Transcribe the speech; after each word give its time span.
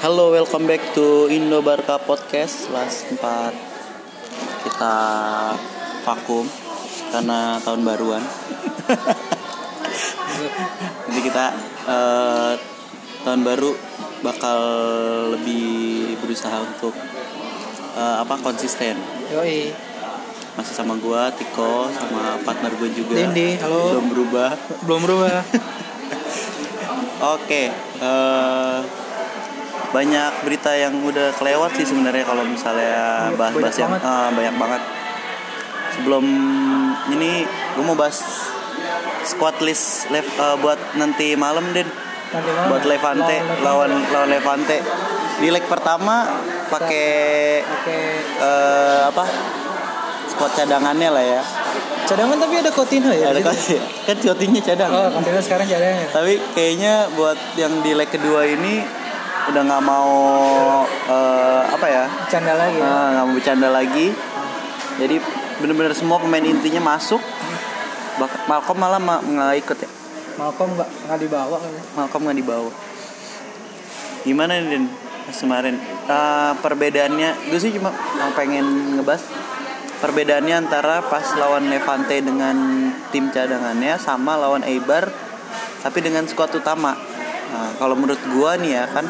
Halo, 0.00 0.32
welcome 0.32 0.64
back 0.64 0.80
to 0.96 1.28
Indo 1.28 1.60
Barca 1.60 2.00
Podcast 2.00 2.64
Setelah 2.64 2.88
sempat 2.88 3.52
kita 4.64 4.96
vakum 6.08 6.48
karena 7.12 7.60
tahun 7.60 7.84
baruan. 7.84 8.24
Jadi 11.04 11.20
kita 11.20 11.52
eh, 11.84 12.52
tahun 13.28 13.44
baru 13.44 13.76
bakal 14.24 14.60
lebih 15.36 16.16
berusaha 16.24 16.64
untuk 16.64 16.96
eh, 17.92 18.16
apa 18.24 18.40
konsisten. 18.40 18.96
Yoi, 19.36 19.68
Masih 20.56 20.80
sama 20.80 20.96
gua, 20.96 21.28
Tiko, 21.28 21.92
sama 21.92 22.40
partner 22.40 22.72
gue 22.80 22.88
juga. 22.96 23.20
Dendi, 23.20 23.60
halo. 23.60 24.00
Belum 24.00 24.06
berubah. 24.16 24.50
belum 24.80 25.00
berubah. 25.04 25.44
Oke, 27.36 27.68
eh, 28.00 28.80
banyak 29.90 30.32
berita 30.40 30.70
yang 30.72 30.94
udah 31.00 31.34
kelewat 31.34 31.74
sih 31.74 31.84
sebenarnya 31.84 32.22
kalau 32.22 32.42
misalnya 32.42 33.26
Banyak 33.28 33.36
bahas-bahas 33.36 33.76
yang 33.76 33.90
banget. 33.90 34.02
eh, 34.06 34.28
banyak 34.32 34.54
banget. 34.56 34.82
Sebelum 35.90 36.24
ini, 37.10 37.32
gue 37.44 37.82
mau 37.82 37.94
bahas 37.94 38.18
squad 39.22 39.58
list 39.60 40.06
lev- 40.08 40.30
eh, 40.32 40.56
buat 40.56 40.78
nanti 40.94 41.34
malam 41.34 41.70
deh 41.70 41.84
buat 42.64 42.80
ya? 42.80 42.88
Levante 42.88 43.36
lawan 43.60 43.90
lawan 44.06 44.28
Levante 44.28 44.78
di 45.36 45.50
leg 45.50 45.66
pertama 45.66 46.30
pakai 46.68 47.08
eh, 48.38 49.00
apa 49.04 49.24
squad 50.26 50.54
cadangannya 50.54 51.10
lah 51.10 51.24
ya 51.28 51.42
Cadangan 52.00 52.38
tapi 52.38 52.54
ada 52.56 52.70
Coutinho 52.70 53.10
ya? 53.12 53.30
ada 53.30 53.38
di 53.38 53.46
kan 54.06 54.16
Coutinho 54.16 54.58
cadang 54.60 54.90
Oh, 54.90 55.10
Coutinho 55.12 55.38
sekarang 55.40 55.66
cadangan. 55.66 56.06
tapi 56.08 56.38
kayaknya 56.54 57.10
buat 57.12 57.34
yang 57.54 57.82
di 57.82 57.92
leg 57.92 58.08
kedua 58.08 58.46
ini 58.46 58.82
udah 59.50 59.62
nggak 59.66 59.82
mau 59.84 60.10
eh, 60.86 61.62
apa 61.66 61.86
ya? 61.90 62.04
Canda 62.30 62.54
lagi. 62.54 62.78
ya? 62.78 62.86
eh, 62.86 63.06
nggak 63.14 63.24
mau 63.26 63.34
bercanda 63.34 63.68
lagi. 63.68 64.06
Jadi 65.00 65.16
bener-bener 65.60 65.92
semua 65.92 66.16
pemain 66.22 66.44
intinya 66.44 66.96
masuk. 66.96 67.20
Malcolm 68.46 68.78
malah 68.78 69.00
ma- 69.00 69.22
nggak 69.22 69.58
ikut 69.64 69.78
ya? 69.80 69.90
Malcolm 70.38 70.76
nggak 70.78 70.88
nggak 71.08 71.18
dibawa 71.20 71.56
kan? 71.58 71.70
Malcolm 71.98 72.22
nggak 72.28 72.38
dibawa. 72.38 72.70
Gimana 74.22 74.52
nih 74.60 74.86
kemarin. 75.30 75.76
Eh, 76.10 76.52
perbedaannya 76.58 77.30
gue 77.50 77.60
sih 77.60 77.70
cuma 77.74 77.94
pengen 78.34 78.98
ngebahas 78.98 79.22
perbedaannya 80.00 80.56
antara 80.66 81.04
pas 81.04 81.36
lawan 81.36 81.68
Levante 81.68 82.24
dengan 82.24 82.56
tim 83.12 83.28
cadangannya 83.28 84.00
sama 84.00 84.34
lawan 84.40 84.64
Eibar 84.64 85.12
tapi 85.84 86.00
dengan 86.00 86.24
skuad 86.24 86.52
utama. 86.56 86.96
Nah, 87.50 87.70
kalau 87.76 87.98
menurut 87.98 88.20
gua 88.32 88.54
nih 88.56 88.78
ya 88.80 88.84
kan 88.88 89.04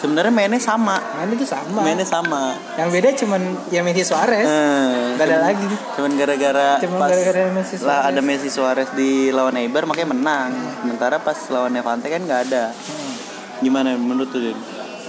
sebenarnya 0.00 0.32
mainnya 0.32 0.56
sama 0.56 0.96
Main 1.14 1.28
itu 1.30 1.44
sama. 1.44 1.80
mainnya 1.80 2.02
sama 2.02 2.56
Yang 2.74 2.88
beda 2.90 3.08
cuman 3.16 3.42
ya 3.68 3.80
Messi 3.80 4.02
Suarez. 4.02 4.42
Eh, 4.42 5.14
Gak 5.14 5.22
ada 5.22 5.28
cuman- 5.30 5.44
lagi. 5.46 5.66
cuman 5.92 6.10
gara-gara 6.16 6.68
Cuma 6.80 6.96
pas 6.96 7.08
gara-gara 7.10 7.40
Messi 7.50 7.74
lah 7.76 7.80
Suarez. 8.00 8.08
ada 8.08 8.20
Messi 8.20 8.48
Suarez 8.48 8.88
di 8.92 9.10
lawan 9.28 9.54
Eibar 9.54 9.84
makanya 9.84 10.10
menang 10.10 10.50
sementara 10.80 11.16
pas 11.18 11.36
lawan 11.48 11.70
Levante 11.70 12.06
kan 12.06 12.20
nggak 12.20 12.40
ada 12.48 12.72
Hmm. 12.72 13.12
gimana 13.60 13.92
menurut 13.94 14.28
lu 14.30 14.40
Den? 14.42 14.58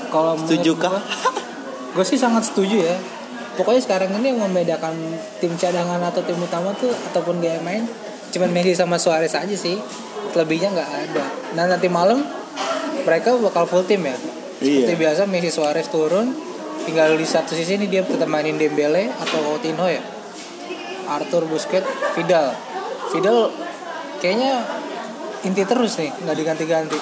Kalau 0.08 0.36
setuju 0.38 0.76
kah 0.78 1.00
Gue 1.92 2.04
sih 2.04 2.16
sangat 2.16 2.44
setuju 2.46 2.78
ya. 2.82 2.96
Pokoknya 3.54 3.80
sekarang 3.80 4.12
ini 4.14 4.32
yang 4.32 4.40
membedakan 4.42 4.96
tim 5.40 5.56
cadangan 5.56 6.00
atau 6.02 6.20
tim 6.20 6.36
utama 6.36 6.72
tuh 6.74 6.88
ataupun 7.06 7.40
gaya 7.40 7.60
main 7.60 7.84
cuman 8.30 8.48
Messi 8.50 8.72
sama 8.74 8.96
Suarez 8.96 9.32
aja 9.32 9.52
sih. 9.52 9.76
Lebihnya 10.32 10.68
nggak 10.70 10.88
ada. 10.88 11.24
Nah 11.54 11.66
nanti 11.66 11.88
malam 11.88 12.24
mereka 13.02 13.36
bakal 13.38 13.64
full 13.66 13.84
tim 13.84 14.04
ya. 14.04 14.16
Seperti 14.62 14.94
Iya. 14.94 15.00
biasa 15.10 15.26
Messi 15.26 15.50
Suarez 15.50 15.90
turun, 15.90 16.38
tinggal 16.86 17.18
di 17.18 17.26
satu 17.26 17.58
sisi 17.58 17.82
ini 17.82 17.90
dia 17.90 18.06
tetap 18.06 18.30
mainin 18.30 18.62
Dembele 18.62 19.10
atau 19.10 19.42
Coutinho 19.42 19.90
ya. 19.90 20.02
Arthur 21.10 21.50
Busquets, 21.50 21.90
Vidal. 22.14 22.54
Vidal 23.10 23.50
kayaknya 24.22 24.62
inti 25.42 25.66
terus 25.66 25.98
nih, 25.98 26.14
nggak 26.14 26.38
diganti-ganti. 26.38 27.00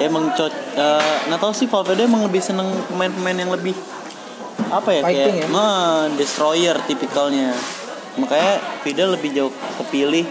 emang 0.00 0.32
cot 0.32 0.48
eh, 0.80 1.14
nggak 1.28 1.36
tahu 1.36 1.52
sih 1.52 1.68
Valverde 1.68 2.08
emang 2.08 2.24
lebih 2.24 2.40
seneng 2.40 2.72
pemain-pemain 2.88 3.36
yang 3.36 3.52
lebih 3.52 3.76
apa 4.72 4.96
ya 4.96 5.04
Fighting 5.04 5.44
kayak 5.44 5.44
ya? 5.44 5.46
nah, 5.52 6.08
destroyer 6.16 6.72
tipikalnya 6.88 7.52
makanya 8.16 8.64
Vidal 8.80 9.12
lebih 9.12 9.36
jauh 9.36 9.52
kepilih 9.76 10.24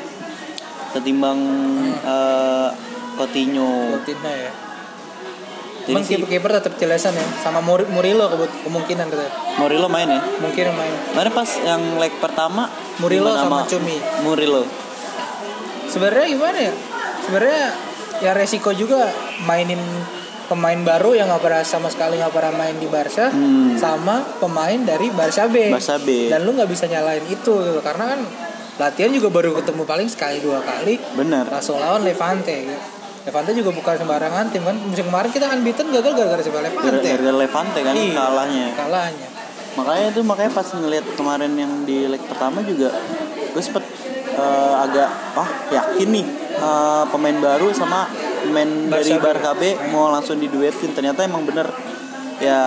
ketimbang 0.90 1.38
eh, 2.02 2.70
Coutinho 3.14 3.94
Coutinho 4.02 4.32
ya. 4.34 4.50
Jadi 5.90 5.92
Emang 5.92 6.06
sih 6.06 6.22
kiper 6.22 6.54
tetap 6.54 6.78
jelasan 6.78 7.12
ya, 7.12 7.26
sama 7.42 7.60
Mur- 7.60 7.90
Murilo 7.90 8.30
kebut- 8.30 8.62
kemungkinan 8.62 9.10
katanya. 9.10 9.34
Murilo 9.58 9.90
main 9.90 10.06
ya 10.08 10.22
Mungkin 10.38 10.70
main. 10.72 10.94
Kemarin 11.10 11.34
pas 11.34 11.50
yang 11.60 11.82
leg 11.98 12.14
pertama 12.16 12.70
Murilo 12.98 13.34
sama 13.34 13.66
Cumi. 13.66 13.98
Murilo 14.22 14.70
Sebenarnya 15.86 16.28
gimana 16.30 16.58
ya? 16.60 16.74
Sebenarnya 17.20 17.66
ya 18.20 18.32
resiko 18.34 18.70
juga 18.72 19.10
mainin 19.42 19.82
pemain 20.46 20.78
baru 20.80 21.14
yang 21.14 21.26
nggak 21.28 21.42
pernah 21.42 21.64
sama 21.64 21.88
sekali 21.88 22.18
nggak 22.18 22.30
pernah 22.30 22.54
main 22.56 22.76
di 22.76 22.86
Barca 22.86 23.30
Hmm. 23.30 23.74
sama 23.76 24.22
pemain 24.38 24.78
dari 24.78 25.10
Barca 25.10 25.46
B. 25.46 25.70
Barca 25.70 25.98
B. 25.98 26.26
Dan 26.28 26.42
lu 26.44 26.54
nggak 26.54 26.66
bisa 26.68 26.86
nyalain 26.86 27.22
itu 27.24 27.50
gitu. 27.54 27.80
karena 27.80 28.14
kan 28.14 28.22
latihan 28.78 29.10
juga 29.10 29.30
baru 29.30 29.54
ketemu 29.56 29.84
paling 29.84 30.08
sekali 30.08 30.40
dua 30.40 30.58
kali 30.60 30.96
bener 31.14 31.46
langsung 31.46 31.78
lawan 31.78 32.02
Levante 32.02 32.54
gitu. 32.66 32.80
Levante 33.28 33.52
juga 33.52 33.70
bukan 33.76 33.94
sembarangan 34.00 34.46
tim 34.52 34.64
kan 34.64 34.76
musim 34.80 35.06
kemarin 35.08 35.30
kita 35.30 35.46
unbeaten 35.52 35.88
gagal 35.92 36.14
gara-gara 36.16 36.42
sama 36.44 36.60
Levante 36.64 37.04
gara-gara 37.04 37.36
Levante 37.36 37.80
kan 37.84 37.94
Iya, 37.94 38.14
kalahnya 38.16 38.66
kalahnya 38.76 39.28
makanya 39.78 40.08
itu 40.12 40.22
makanya 40.26 40.52
pas 40.52 40.68
ngeliat 40.72 41.06
kemarin 41.14 41.52
yang 41.56 41.72
di 41.86 42.10
leg 42.10 42.22
pertama 42.26 42.60
juga 42.66 42.90
gue 43.54 43.62
sempet 43.62 43.86
eh, 44.34 44.76
agak 44.84 45.10
wah 45.38 45.50
yakin 45.72 46.10
nih 46.10 46.26
eh, 46.58 47.04
pemain 47.12 47.38
baru 47.38 47.70
sama 47.72 48.10
pemain 48.44 48.70
dari 48.88 49.14
Barca 49.20 49.52
B 49.56 49.76
mau 49.92 50.10
langsung 50.10 50.40
diduetin 50.40 50.96
ternyata 50.96 51.28
emang 51.28 51.44
bener 51.46 51.70
ya 52.40 52.60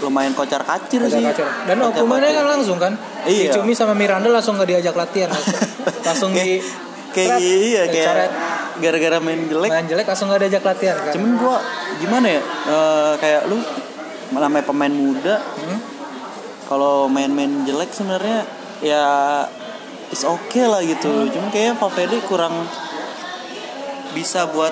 lumayan 0.00 0.32
kocar 0.32 0.64
kacir 0.64 1.04
sih 1.04 1.20
Kacau-kacau. 1.20 1.68
Dan 1.68 1.76
hukumannya 1.84 2.32
kan 2.32 2.46
langsung 2.48 2.80
kan. 2.80 2.96
Iya. 3.28 3.52
Dicumi 3.52 3.76
sama 3.76 3.92
Miranda 3.92 4.32
langsung 4.32 4.56
gak 4.56 4.72
diajak 4.72 4.96
latihan. 4.96 5.28
Langsung, 5.28 5.60
langsung 6.00 6.30
di 6.32 6.64
kayak 7.12 7.36
iya 7.44 7.84
kayak. 7.84 8.32
Gara-gara 8.80 9.16
main 9.20 9.46
jelek 9.46 9.70
main 9.70 9.86
jelek 9.86 10.06
langsung 10.08 10.32
gak 10.32 10.40
diajak 10.42 10.64
latihan 10.64 10.96
kan. 10.98 11.12
cuman 11.14 11.30
gua 11.36 11.56
gimana 12.00 12.26
ya 12.26 12.42
eh, 12.66 13.12
kayak 13.20 13.42
lu 13.46 13.60
namanya 14.32 14.64
pemain 14.64 14.90
muda 14.92 15.36
Hmm? 15.60 15.78
kalau 16.70 17.10
main-main 17.10 17.66
jelek 17.66 17.90
sebenarnya 17.90 18.46
ya 18.78 19.02
is 20.08 20.22
okay 20.22 20.64
lah 20.66 20.80
gitu 20.80 21.26
cuman 21.28 21.50
kayaknya 21.50 21.74
Valverde 21.74 22.18
kurang 22.24 22.54
bisa 24.14 24.46
buat 24.50 24.70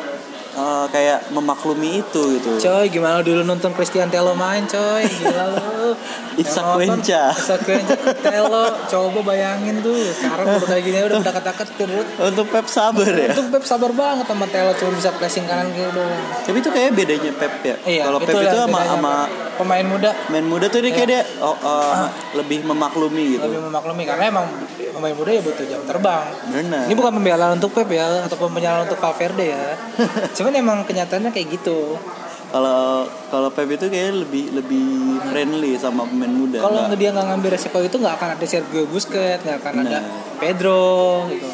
eh, 0.59 0.87
kayak 0.91 1.31
memaklumi 1.31 2.03
itu 2.03 2.23
gitu 2.37 2.51
Coy, 2.59 2.91
gimana 2.91 3.23
dulu 3.23 3.47
nonton 3.47 3.71
Christian 3.73 4.11
Telo 4.11 4.35
main, 4.35 4.67
coy? 4.67 5.07
Gila 5.07 5.45
lu. 5.55 5.95
Isak 6.43 6.75
Wenca. 6.75 7.31
Isak 7.31 7.63
Wenca, 7.65 7.95
Telo. 8.19 8.67
Coba 8.87 9.21
bayangin 9.25 9.79
tuh. 9.79 9.95
Sekarang 9.95 10.47
baru 10.49 10.67
kayak 10.67 10.83
gini 10.83 10.99
udah 11.07 11.19
dekat-dekat 11.23 11.69
turut. 11.77 12.07
untuk 12.19 12.47
Pep 12.49 12.67
sabar 12.67 13.07
ya 13.07 13.31
Untuk 13.31 13.47
Pep 13.55 13.65
sabar 13.65 13.91
banget 13.95 14.27
sama 14.27 14.47
Telo 14.49 14.73
cuma 14.75 14.91
bisa 14.95 15.11
pressing 15.15 15.47
kanan 15.47 15.71
kiri 15.71 15.91
doang. 15.95 16.23
tapi 16.43 16.59
itu 16.59 16.71
kayak 16.71 16.91
bedanya 16.93 17.33
Pep 17.33 17.53
ya 17.63 17.77
Iya, 17.87 18.03
kalau 18.09 18.19
Pep 18.19 18.35
itu 18.35 18.57
sama 18.59 18.81
sama 18.83 19.15
pemain 19.59 19.83
muda 19.83 20.11
main 20.31 20.47
muda 20.47 20.71
tuh 20.71 20.79
dia 20.79 20.95
kayak 20.95 21.09
dia 21.11 21.23
oh, 21.43 21.51
eh, 21.59 22.07
lebih 22.39 22.63
memaklumi 22.63 23.35
gitu 23.35 23.43
lebih 23.43 23.67
memaklumi 23.67 24.07
karena 24.07 24.25
emang 24.31 24.47
pemain 24.95 25.15
muda 25.15 25.31
ya 25.31 25.43
butuh 25.43 25.63
jam 25.63 25.81
terbang. 25.87 26.27
benar 26.51 26.83
Ini 26.91 26.95
bukan 26.95 27.13
pembelaan 27.23 27.53
untuk 27.55 27.71
Pep 27.71 27.87
ya 27.87 28.27
atau 28.27 28.35
pembelaan 28.35 28.83
untuk 28.83 28.99
Valverde 28.99 29.47
ya. 29.55 29.63
Cuman 30.49 30.57
emang 30.59 30.79
kenyataannya 30.83 31.29
kayak 31.29 31.49
gitu. 31.53 32.01
kalau 32.49 33.05
kalau 33.29 33.53
Pep 33.53 33.69
itu 33.69 33.85
kayak 33.87 34.25
lebih 34.25 34.49
lebih 34.51 34.89
friendly 35.23 35.77
sama 35.77 36.01
pemain 36.03 36.33
muda 36.33 36.57
Kalau 36.59 36.89
Nggak- 36.89 36.97
dia 36.97 37.09
nggak 37.13 37.27
ngambil 37.29 37.51
resiko 37.53 37.77
itu 37.79 37.93
nggak 37.95 38.15
akan 38.17 38.29
ada 38.33 38.47
Sergio 38.49 38.89
Busquets, 38.89 39.45
nggak 39.45 39.61
akan 39.61 39.75
ada 39.85 40.01
Nah. 40.01 40.09
Pedro 40.41 41.29
gitu. 41.29 41.45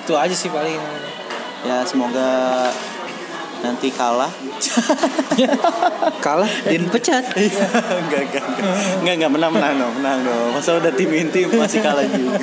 Itu 0.00 0.12
aja 0.14 0.30
sih 0.30 0.46
paling. 0.48 0.78
ya 1.66 1.82
semoga 1.82 2.30
nanti 3.58 3.90
kalah 3.90 4.30
Kalah 6.22 6.52
dan 6.62 6.86
pecat. 6.86 7.26
Iya, 7.34 7.66
enggak, 7.98 8.22
enggak, 8.24 8.44
enggak, 8.46 8.70
enggak, 9.02 9.14
enggak, 9.18 9.32
menang, 9.32 9.50
menang 9.50 9.74
dong, 9.76 9.92
menang 9.96 10.18
dong. 10.22 10.48
Masa 10.54 10.78
udah 10.78 10.94
tim 10.94 11.10
inti 11.10 11.42
masih 11.44 11.82
kalah 11.82 12.06
juga. 12.06 12.38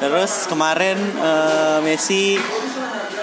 Terus 0.00 0.32
kemarin 0.46 0.96
eh, 1.14 1.78
Messi 1.80 2.40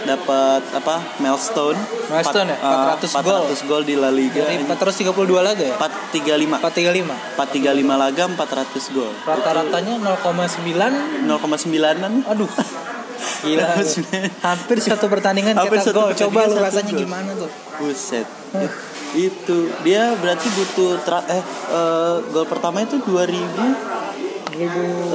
dapat 0.09 0.61
apa 0.73 0.95
milestone 1.17 1.77
Milestone 2.07 2.49
ya, 2.49 2.57
Empat- 2.57 3.05
400 3.05 3.21
gol. 3.21 3.41
400 3.45 3.69
gol 3.69 3.83
di 3.83 3.93
La 3.93 4.09
Liga 4.09 4.41
Dari 4.41 4.65
432 4.65 5.13
laga 5.39 5.61
ya? 5.61 5.75
435 5.77 6.57
435. 6.57 7.37
435 7.37 7.93
laga 7.95 8.23
400 8.27 8.89
gol 8.91 9.11
Rata-ratanya 9.21 9.93
0,9 10.01 11.29
0,9an 11.29 12.13
Aduh 12.27 12.49
Gila. 13.39 13.67
Hampir 14.41 14.77
satu 14.79 15.07
pertandingan 15.07 15.51
Hampir 15.53 15.79
cetak 15.79 15.91
gol. 15.93 16.11
Coba 16.17 16.47
lu 16.47 16.55
rasanya 16.57 16.91
gol. 16.91 17.03
gimana 17.03 17.31
tuh? 17.33 17.51
Buset. 17.77 18.27
itu 19.09 19.57
dia 19.81 20.13
berarti 20.15 20.47
butuh 20.49 21.01
tra- 21.01 21.25
eh 21.25 21.41
eh, 21.69 22.15
gol 22.29 22.45
pertama 22.45 22.79
itu 22.79 22.95
2000 22.99 24.07
2005 24.55 24.59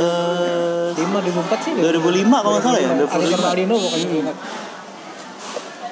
eh 0.01 0.89
2004 0.97 1.65
sih 1.65 1.73
2005 1.75 1.83
kalau 2.35 2.51
nggak 2.51 2.65
salah 2.65 2.81
ya, 2.81 2.89
2005. 2.97 3.07
Ali 3.07 3.25
2005. 3.25 3.35
Fernandinho 3.35 3.77
pokoknya. 3.79 4.33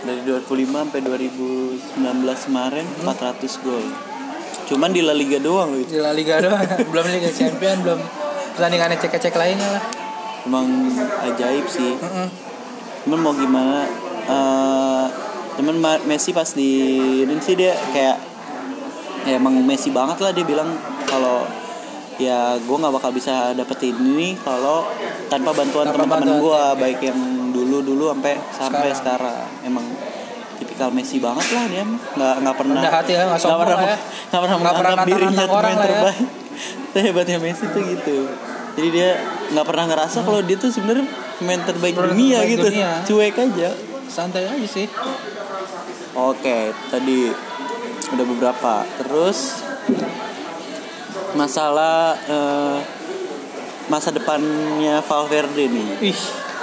Dari 0.02 0.20
2005 0.26 0.70
sampai 0.70 1.00
2019 1.02 2.46
kemarin 2.50 2.87
400 3.06 3.64
gol. 3.64 3.84
Cuman 4.66 4.90
di 4.90 5.02
La 5.02 5.14
Liga 5.14 5.38
doang 5.38 5.75
loh 5.75 5.81
itu. 5.81 5.99
Di 5.99 6.00
La 6.02 6.14
Liga 6.14 6.43
doang, 6.43 6.62
belum 6.90 7.06
Liga 7.10 7.31
Champion, 7.31 7.76
belum 7.82 8.00
pertandingan 8.54 8.99
cek-cek 8.99 9.34
lainnya 9.34 9.69
lah. 9.78 9.84
Emang 10.43 10.66
ajaib 11.22 11.66
sih. 11.70 11.94
Mm-mm. 11.94 12.28
Cuman 13.06 13.19
mau 13.22 13.34
gimana 13.34 13.87
eh 14.22 15.06
cuman 15.58 15.76
Ma- 15.82 16.04
Messi 16.06 16.32
pas 16.32 16.46
di 16.46 16.70
ini 17.26 17.34
sih 17.43 17.58
dia 17.58 17.75
kayak 17.93 18.16
ya 19.26 19.38
emang 19.38 19.58
Messi 19.62 19.90
banget 19.90 20.19
lah 20.22 20.31
dia 20.31 20.46
bilang 20.46 20.70
kalau 21.06 21.44
ya 22.16 22.56
gue 22.56 22.76
nggak 22.76 22.94
bakal 22.94 23.10
bisa 23.10 23.52
dapetin 23.52 23.96
ini 23.99 24.38
kalau 24.40 24.87
tanpa 25.26 25.50
bantuan 25.56 25.90
teman-teman 25.90 26.38
gue 26.38 26.60
ya. 26.62 26.78
baik 26.78 27.00
yang 27.02 27.19
dulu 27.52 27.76
dulu 27.84 28.04
sampai 28.10 28.34
sampai 28.50 28.88
Sekarang. 28.90 28.96
sekarang. 29.28 29.69
emang 29.69 29.84
tipikal 30.56 30.88
Messi 30.90 31.19
banget 31.19 31.46
lah 31.52 31.64
dia 31.69 31.84
nggak 31.84 32.34
nggak 32.43 32.56
pernah 32.56 32.75
Rendah 32.81 32.93
hati 32.94 33.12
ya, 33.12 33.22
nggak 33.28 33.40
sombong 33.40 33.60
pernah 33.62 33.78
ya. 33.78 33.96
nggak 34.26 34.40
pernah 34.40 34.56
Nggak 34.58 34.75
pernah 34.75 34.96
dirinya 35.04 35.46
orang 35.46 35.76
lah 35.76 35.87
ya. 35.87 36.00
terbaik 36.12 36.19
Itu 36.93 36.99
hebatnya 36.99 37.38
Messi 37.38 37.64
tuh 37.69 37.82
gitu 37.82 38.19
jadi 38.72 38.88
dia 38.88 39.10
nggak 39.52 39.66
pernah 39.69 39.84
ngerasa 39.87 40.19
kalau 40.25 40.40
dia 40.40 40.56
tuh 40.56 40.72
sebenarnya 40.72 41.04
pemain 41.37 41.60
terbaik 41.60 41.93
dunia 41.93 42.40
terbaik 42.40 42.52
gitu 42.56 42.66
dunia. 42.72 42.90
cuek 43.04 43.37
aja 43.37 43.70
Santai 44.08 44.44
aja 44.44 44.69
sih. 44.69 44.84
Oke, 46.12 46.69
tadi 46.93 47.32
udah 48.12 48.26
beberapa. 48.28 48.84
Terus 49.00 49.64
masalah 51.32 52.12
eh, 52.28 52.76
masa 53.88 54.12
depannya 54.12 55.00
Valverde 55.00 55.64
nih. 55.64 56.12
Ih, 56.12 56.20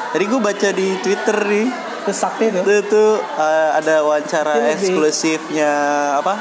Tadi 0.09 0.23
gue 0.25 0.39
baca 0.39 0.69
di 0.71 0.87
Twitter 0.99 1.37
nih, 1.45 1.67
itu 1.69 2.11
sakti 2.11 2.49
tuh. 2.49 2.63
itu 2.63 2.75
tuh 2.83 3.11
eh, 3.19 3.69
ada 3.71 4.01
wawancara 4.01 4.57
Di- 4.57 4.73
eksklusifnya 4.73 5.71
apa? 6.17 6.33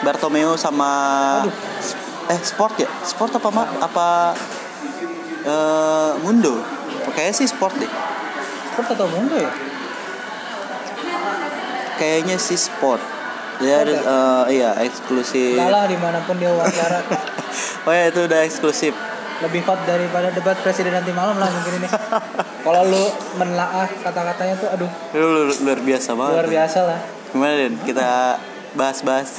Bartomeu 0.00 0.54
sama 0.54 0.90
Aduh. 1.42 1.52
eh 2.28 2.40
sport 2.40 2.74
ya? 2.78 2.88
Sport 3.02 3.36
apa 3.36 3.48
mak? 3.50 3.68
Apa 3.82 4.08
eh, 5.44 6.10
Mundo? 6.18 6.64
Kayaknya 7.08 7.34
sih 7.34 7.46
sport 7.46 7.76
deh. 7.76 7.90
Kok 8.74 8.88
atau 8.88 9.06
Mundo 9.06 9.36
ya? 9.36 9.52
Kayaknya 11.98 12.36
sih 12.38 12.56
sport. 12.56 13.02
Dia 13.58 13.82
ada, 13.82 13.90
Sport 13.90 14.06
eh, 14.06 14.44
iya 14.54 14.70
eksklusif. 14.80 15.58
Kalah 15.58 15.84
di 15.84 15.98
mana 15.98 16.22
pun 16.22 16.38
dia 16.38 16.48
wawancara 16.48 17.02
Oh 17.86 17.92
ya 17.92 18.08
itu 18.08 18.22
udah 18.22 18.40
eksklusif. 18.40 18.94
lebih 19.38 19.62
hot 19.62 19.78
daripada 19.84 20.34
debat 20.34 20.58
presiden 20.58 20.90
nanti 20.90 21.14
malam 21.14 21.36
lah 21.36 21.46
mungkin 21.46 21.78
ini. 21.78 21.86
Kalau 22.68 22.82
lu 22.84 23.04
menelaah 23.34 23.88
kata-katanya 23.98 24.54
tuh, 24.54 24.68
aduh 24.68 24.90
Lu 25.14 25.26
lu- 25.42 25.58
luar 25.62 25.80
biasa 25.80 26.10
banget. 26.12 26.34
luar 26.36 26.48
biasa 26.50 26.78
lah. 26.84 27.00
Gimana 27.28 27.54
Den? 27.56 27.74
Kita 27.80 28.08
bahas-bahas. 28.74 29.30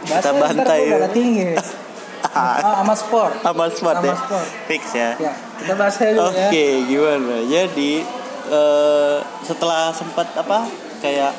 Kita 0.00 0.30
bantai. 0.32 0.82
darah 0.88 1.12
tinggi. 1.12 1.52
Ah, 2.22 2.60
sama 2.60 2.92
sport. 2.92 3.32
Amal 3.42 3.68
sport 3.70 3.96
Sama 3.96 4.06
ya. 4.06 4.14
sport. 4.14 4.46
Fix 4.68 4.82
ya. 4.92 5.10
Ya, 5.18 5.32
kita 5.56 5.72
bahas 5.72 5.96
dulu 5.96 6.20
Oke, 6.22 6.52
ya. 6.52 6.84
gimana? 6.84 7.36
Jadi 7.42 7.92
eh, 8.46 9.16
setelah 9.40 9.88
sempat 9.90 10.28
apa 10.36 10.68
kayak 11.00 11.32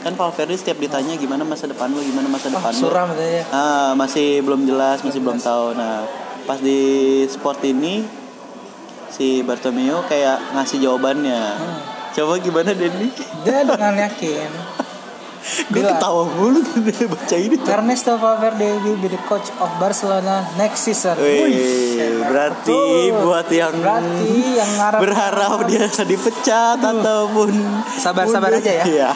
kan 0.00 0.12
Valverde 0.12 0.56
setiap 0.56 0.80
ditanya 0.80 1.12
gimana 1.14 1.44
masa 1.44 1.64
depan 1.64 1.88
lu, 1.88 2.00
gimana 2.00 2.26
masa 2.26 2.48
depan 2.48 2.72
lu. 2.72 2.82
suram 2.82 3.12
katanya. 3.12 3.44
Ah, 3.48 3.92
masih 3.92 4.40
belum 4.40 4.64
jelas, 4.64 5.00
masih 5.00 5.20
belum 5.20 5.36
tahu. 5.36 5.76
Nah, 5.76 6.08
pas 6.44 6.56
di 6.56 6.80
sport 7.26 7.60
ini 7.62 8.08
si 9.14 9.46
Bartomeu 9.46 10.02
kayak 10.10 10.58
ngasih 10.58 10.82
jawabannya. 10.82 11.42
Hmm. 11.54 11.78
Coba 12.14 12.42
gimana 12.42 12.74
Denny? 12.74 13.10
Dia 13.46 13.62
dengan 13.62 13.94
yakin 13.94 14.50
Gue 15.68 15.84
ketawa 15.84 16.24
mulu 16.24 16.60
baca 17.12 17.36
ini. 17.36 17.54
tuh. 17.60 17.68
Ernesto 17.68 18.16
Valverde 18.16 18.80
will 18.80 18.96
be 18.96 19.12
the 19.12 19.20
coach 19.28 19.52
of 19.60 19.68
Barcelona 19.76 20.40
next 20.56 20.88
season. 20.88 21.16
Wih, 21.20 22.00
berarti 22.24 22.80
betul. 23.12 23.20
buat 23.28 23.48
yang 23.52 23.74
berarti 23.76 24.32
yang 24.56 24.70
ngarep 24.80 25.00
berharap 25.04 25.58
dia 25.68 25.84
dipecat 25.84 26.80
ataupun 26.80 27.50
Sabar-sabar 28.00 28.56
aja 28.56 28.72
ya. 28.72 28.84
Iya. 28.84 29.10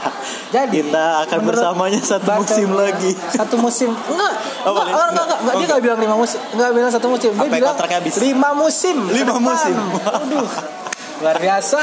Jadi 0.52 0.84
kita 0.84 1.24
akan 1.24 1.38
bersamanya 1.48 2.00
satu 2.00 2.28
musim 2.36 2.68
lagi. 2.76 3.12
Satu 3.32 3.56
musim 3.56 3.90
enggak. 3.92 4.34
Oh, 4.68 4.72
enggak, 4.76 4.84
enggak, 4.84 5.08
enggak, 5.08 5.38
enggak, 5.40 5.54
dia 5.56 5.66
enggak 5.68 5.80
bilang 5.80 5.98
lima 6.00 6.16
musim. 6.16 6.40
Enggak 6.52 6.70
bilang 6.76 6.90
satu 6.92 7.06
musim. 7.08 7.30
Dia 7.32 7.40
Sampai 7.40 7.58
bilang 7.60 7.76
habis. 7.78 8.12
lima 8.20 8.48
musim. 8.52 8.96
Lima 9.08 9.34
musim. 9.40 9.74
Waduh. 9.96 10.48
Luar 11.24 11.36
biasa. 11.42 11.82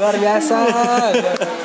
Luar 0.00 0.16
biasa. 0.16 0.56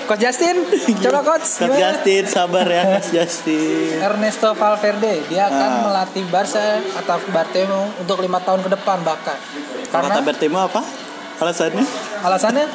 Coach 0.06 0.20
Justin, 0.20 0.56
coba 1.00 1.24
coach. 1.24 1.48
Coach 1.56 1.72
gimana? 1.72 1.80
Justin, 1.80 2.24
sabar 2.28 2.68
ya 2.68 2.84
Coach 2.92 3.10
Justin. 3.10 3.96
Ernesto 3.98 4.52
Valverde 4.52 5.24
dia 5.26 5.48
akan 5.48 5.70
Ah. 5.72 5.82
melatih 5.82 6.28
Barca 6.28 6.60
atau 6.94 7.16
Bartomeu 7.32 7.96
untuk 7.96 8.20
lima 8.20 8.38
tahun 8.38 8.60
ke 8.62 8.70
depan 8.70 9.00
bahkan. 9.02 9.40
Karena 9.88 10.20
kata 10.20 10.28
Bertemu 10.28 10.60
apa? 10.60 10.84
Alasannya? 11.36 11.86
alasannya 12.22 12.66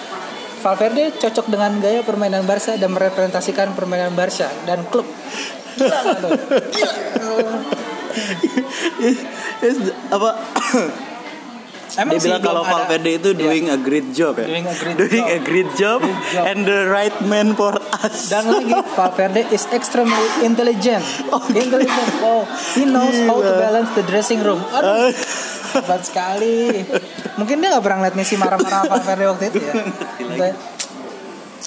Valverde 0.61 1.13
cocok 1.15 1.47
dengan 1.49 1.77
gaya 1.77 2.01
permainan 2.01 2.45
Barca 2.45 2.77
dan 2.77 2.91
merepresentasikan 2.91 3.73
permainan 3.73 4.13
Barca 4.13 4.49
dan 4.65 4.81
klub. 4.89 5.05
Gila? 5.77 6.01
Gila. 9.61 9.93
Apa? 10.11 10.31
Emang 11.97 12.13
dia 12.13 12.23
bilang 12.23 12.39
kalau 12.41 12.63
Valverde 12.63 13.11
itu 13.13 13.31
Iya. 13.31 13.41
doing 13.41 13.65
a 13.67 13.77
great 13.77 14.09
job 14.11 14.35
ya. 14.35 14.47
Doing 14.47 14.63
a 14.65 14.75
great 14.75 14.97
Doing 14.97 15.25
job. 15.25 15.27
a 15.27 15.39
great 15.41 15.71
job, 15.75 15.99
Great 16.01 16.23
job. 16.31 16.45
and 16.45 16.59
the 16.63 16.81
right 16.87 17.17
man 17.25 17.49
for 17.53 17.75
us. 17.75 18.29
Dan 18.29 18.47
lagi 18.47 18.71
Valverde 18.97 19.43
is 19.49 19.67
extremely 19.71 20.15
intelligent. 20.41 21.03
Intelligent. 21.49 22.11
Wow, 22.21 22.47
he 22.73 22.85
knows 22.85 23.17
how 23.25 23.39
to 23.39 23.53
balance 23.57 23.91
the 23.93 24.05
dressing 24.05 24.39
room. 24.41 24.63
Aduh, 24.63 25.11
hebat 25.73 26.03
sekali. 26.03 26.87
Mungkin 27.35 27.59
dia 27.59 27.69
nggak 27.71 27.83
pernah 27.83 28.01
lihat 28.05 28.15
Messi 28.15 28.35
marah-marah 28.35 28.87
Valverde 28.87 29.25
waktu 29.27 29.45
itu 29.49 29.59
ya. 29.59 29.75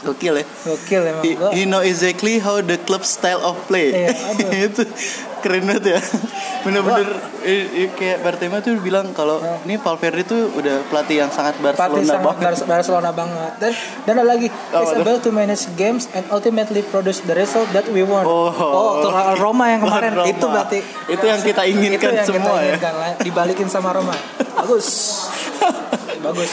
Gokil 0.03 0.35
ya. 0.35 0.45
Gokil 0.63 1.01
emang. 1.07 1.23
He, 1.51 1.63
know 1.63 1.79
exactly 1.79 2.37
how 2.37 2.59
the 2.59 2.75
club 2.77 3.01
style 3.01 3.39
of 3.39 3.55
play. 3.65 3.95
Iya, 3.95 4.11
aduh. 4.11 4.51
itu 4.67 4.83
keren 5.39 5.63
banget 5.63 5.95
ya. 5.95 5.99
Bener-bener 6.61 7.07
kayak 7.93 8.19
Bartema 8.19 8.59
tuh 8.59 8.79
bilang 8.79 9.11
kalau 9.11 9.39
Ya. 9.39 9.59
ini 9.63 9.75
Valverde 9.75 10.23
tuh 10.23 10.47
udah 10.53 10.79
pelatih 10.87 11.19
yang 11.19 11.27
sangat 11.27 11.59
Barcelona 11.59 11.99
sangat 11.99 12.23
banget. 12.25 12.39
Bar- 12.39 12.67
Barcelona 12.69 13.09
banget 13.11 13.51
dan 13.59 13.71
dan 14.03 14.13
ada 14.15 14.25
lagi 14.25 14.47
Oh, 14.71 14.79
is 14.81 14.95
able 14.95 15.19
to 15.19 15.29
manage 15.29 15.67
games 15.73 16.07
and 16.09 16.23
ultimately 16.29 16.79
produce 16.81 17.19
the 17.21 17.33
result 17.33 17.67
that 17.71 17.83
we 17.89 17.99
want. 18.01 18.23
Oh. 18.23 18.47
tuh 18.99 19.11
lawan 19.11 19.35
Roma 19.35 19.65
yang 19.67 19.81
kemarin 19.85 20.11
Roma. 20.15 20.27
itu 20.29 20.45
berarti 20.45 20.79
Itu 21.05 21.25
yang 21.25 21.41
kita 21.41 21.61
inginkan 21.65 21.99
itu 21.99 22.07
yang 22.13 22.23
semua 22.25 22.39
kita 22.49 22.55
ya. 22.55 22.67
inginkan 22.69 22.93
lah. 22.95 23.11
dibalikin 23.19 23.67
sama 23.67 23.91
Roma. 23.91 24.15
Bagus. 24.59 24.87
Bagus. 26.21 26.49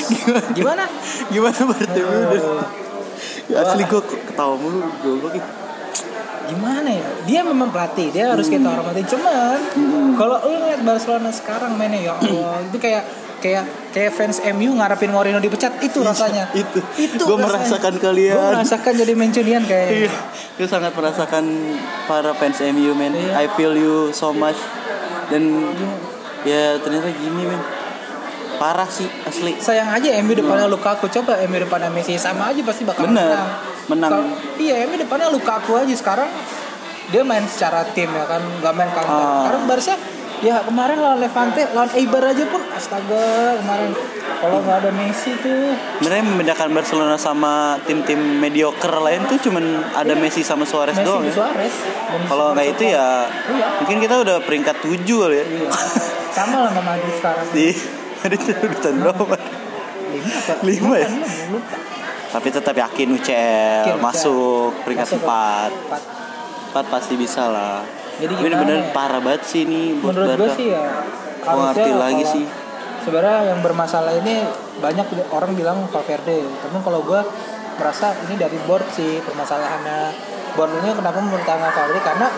Gimana? 0.50 0.90
Gimana 1.30 1.60
Bartema 1.62 2.10
udah? 2.26 2.89
Asli 3.54 3.82
gue 3.84 4.02
ketawa 4.02 4.54
mulu 4.54 4.84
goblok 5.02 5.34
ih. 5.34 5.44
Gimana 6.50 6.90
ya? 6.90 7.06
Dia 7.26 7.40
memang 7.46 7.70
pelatih, 7.70 8.10
dia 8.10 8.34
harus 8.34 8.50
kita 8.50 8.66
hormati. 8.66 9.06
Cuman 9.06 9.58
kalau 10.18 10.42
lu 10.50 10.56
ngeliat 10.58 10.82
Barcelona 10.82 11.30
sekarang 11.30 11.78
mainnya 11.78 12.10
ya 12.10 12.12
Allah, 12.18 12.58
itu 12.70 12.78
kayak 12.82 13.06
kayak 13.40 13.64
kayak 13.94 14.12
fans 14.12 14.36
MU 14.52 14.76
ngarepin 14.76 15.08
Mourinho 15.14 15.38
dipecat 15.38 15.78
itu 15.80 16.02
rasanya. 16.02 16.50
Iya, 16.52 16.60
itu. 16.66 16.80
Itu 16.98 17.22
Gua 17.24 17.38
rasanya. 17.38 17.46
merasakan 17.56 17.94
kalian. 18.02 18.34
Gue 18.36 18.46
merasakan 18.52 18.92
jadi 18.98 19.12
Mancunian 19.14 19.62
kayaknya. 19.64 19.96
Iya, 20.06 20.10
gue 20.58 20.68
sangat 20.68 20.92
merasakan 20.92 21.44
para 22.04 22.30
fans 22.36 22.58
MU 22.74 22.92
men. 22.98 23.14
Iya. 23.14 23.32
I 23.40 23.46
feel 23.54 23.72
you 23.78 24.10
so 24.10 24.34
much. 24.34 24.58
Dan 25.30 25.70
ya 26.42 26.76
ternyata 26.82 27.08
gini 27.14 27.46
men. 27.46 27.60
Parah 28.60 28.84
sih 28.86 29.08
asli. 29.24 29.56
sayang 29.56 29.88
aja 29.88 30.20
MU 30.20 30.36
depannya 30.36 30.68
Lukaku 30.68 31.08
coba 31.10 31.40
MU 31.42 31.56
depannya 31.58 31.88
Messi 31.88 32.14
sama 32.14 32.52
aja 32.52 32.60
pasti 32.60 32.84
bakal 32.84 33.08
Bener, 33.08 33.32
menang. 33.32 33.48
menang. 33.88 34.10
Kalau- 34.12 34.36
iya 34.56 34.84
MU 34.84 34.94
depannya 34.94 35.28
Lukaku 35.28 35.74
aja 35.74 35.90
sekarang 35.90 36.28
dia 37.08 37.22
main 37.22 37.42
secara 37.42 37.82
tim 37.88 38.06
ya 38.06 38.22
kan 38.22 38.38
nggak 38.60 38.72
main 38.72 38.90
counter. 38.90 39.08
Ah. 39.10 39.42
Karena 39.42 39.60
Barca 39.64 39.94
ya 40.40 40.56
kemarin 40.60 40.96
lawan 40.96 41.18
Levante 41.18 41.62
lawan 41.70 41.90
Eibar 41.90 42.22
aja 42.22 42.44
pun 42.46 42.60
astaga 42.70 43.24
kemarin 43.56 43.92
kalau 44.36 44.56
nggak 44.58 44.76
ada 44.78 44.90
Messi 44.90 45.36
tuh 45.36 45.72
Sebenarnya 45.96 46.24
membedakan 46.26 46.68
Barcelona 46.70 47.16
sama 47.16 47.52
tim-tim 47.82 48.16
mediocre 48.38 48.94
lain 48.94 49.24
tuh 49.26 49.36
cuman 49.38 49.64
ada 49.90 50.12
Messi 50.14 50.40
sama 50.40 50.64
Suarez 50.64 50.94
Messi 50.94 51.04
doang 51.06 51.24
ya. 51.24 51.32
Suarez. 51.34 51.74
Kalau 52.24 52.52
nggak 52.52 52.66
itu 52.70 52.84
ya 52.86 53.24
Iya. 53.26 53.66
mungkin 53.80 53.96
kita 53.98 54.14
udah 54.18 54.36
peringkat 54.40 54.76
7 54.80 55.00
kali 55.18 55.34
ya. 55.34 55.44
Iya. 55.46 55.70
sama 56.30 56.56
lah 56.60 56.70
sama 56.70 56.82
Madrid 56.90 57.14
sekarang. 57.14 57.46
Di 57.50 57.68
ada 58.22 58.36
urutan 58.36 58.94
berapa? 58.98 59.36
Lima 60.62 60.96
ya? 60.96 61.08
Tapi 62.30 62.48
tetap 62.48 62.74
yakin 62.74 63.08
UCL 63.12 63.34
Yakin 63.82 63.90
UCL. 63.90 63.98
masuk 63.98 64.70
peringkat 64.82 65.08
Masuk. 65.08 65.20
4. 65.22 65.70
Empat. 65.70 66.02
4 66.70 66.86
pasti 66.88 67.14
bisa 67.14 67.42
lah. 67.46 67.82
Jadi 68.16 68.30
Ini 68.30 68.40
gimana 68.44 68.56
bener 68.60 68.76
ya? 68.76 68.86
parah 68.90 69.18
banget 69.18 69.42
sih 69.44 69.60
ini 69.64 69.96
buat 69.96 70.12
menurut 70.12 70.36
gue 70.36 70.50
sih 70.54 70.66
ya 70.70 70.84
Gua 71.40 71.72
ngerti 71.72 71.90
lagi 71.90 72.20
kalau- 72.20 72.34
sih. 72.36 72.44
sebenarnya 73.00 73.36
yang 73.48 73.60
bermasalah 73.60 74.12
ini 74.14 74.44
banyak 74.76 75.06
orang 75.30 75.50
bilang 75.54 75.88
Valverde 75.88 76.36
tapi 76.44 76.76
kalau 76.78 77.00
gue 77.00 77.20
merasa 77.74 78.12
ini 78.20 78.36
dari 78.36 78.60
board 78.60 78.84
sih 78.90 79.24
permasalahannya 79.24 80.12
board 80.52 80.68
ini 80.76 80.92
kenapa 80.92 81.16
mempertahankan 81.18 81.72
Valverde 81.72 82.00
karena 82.04 82.28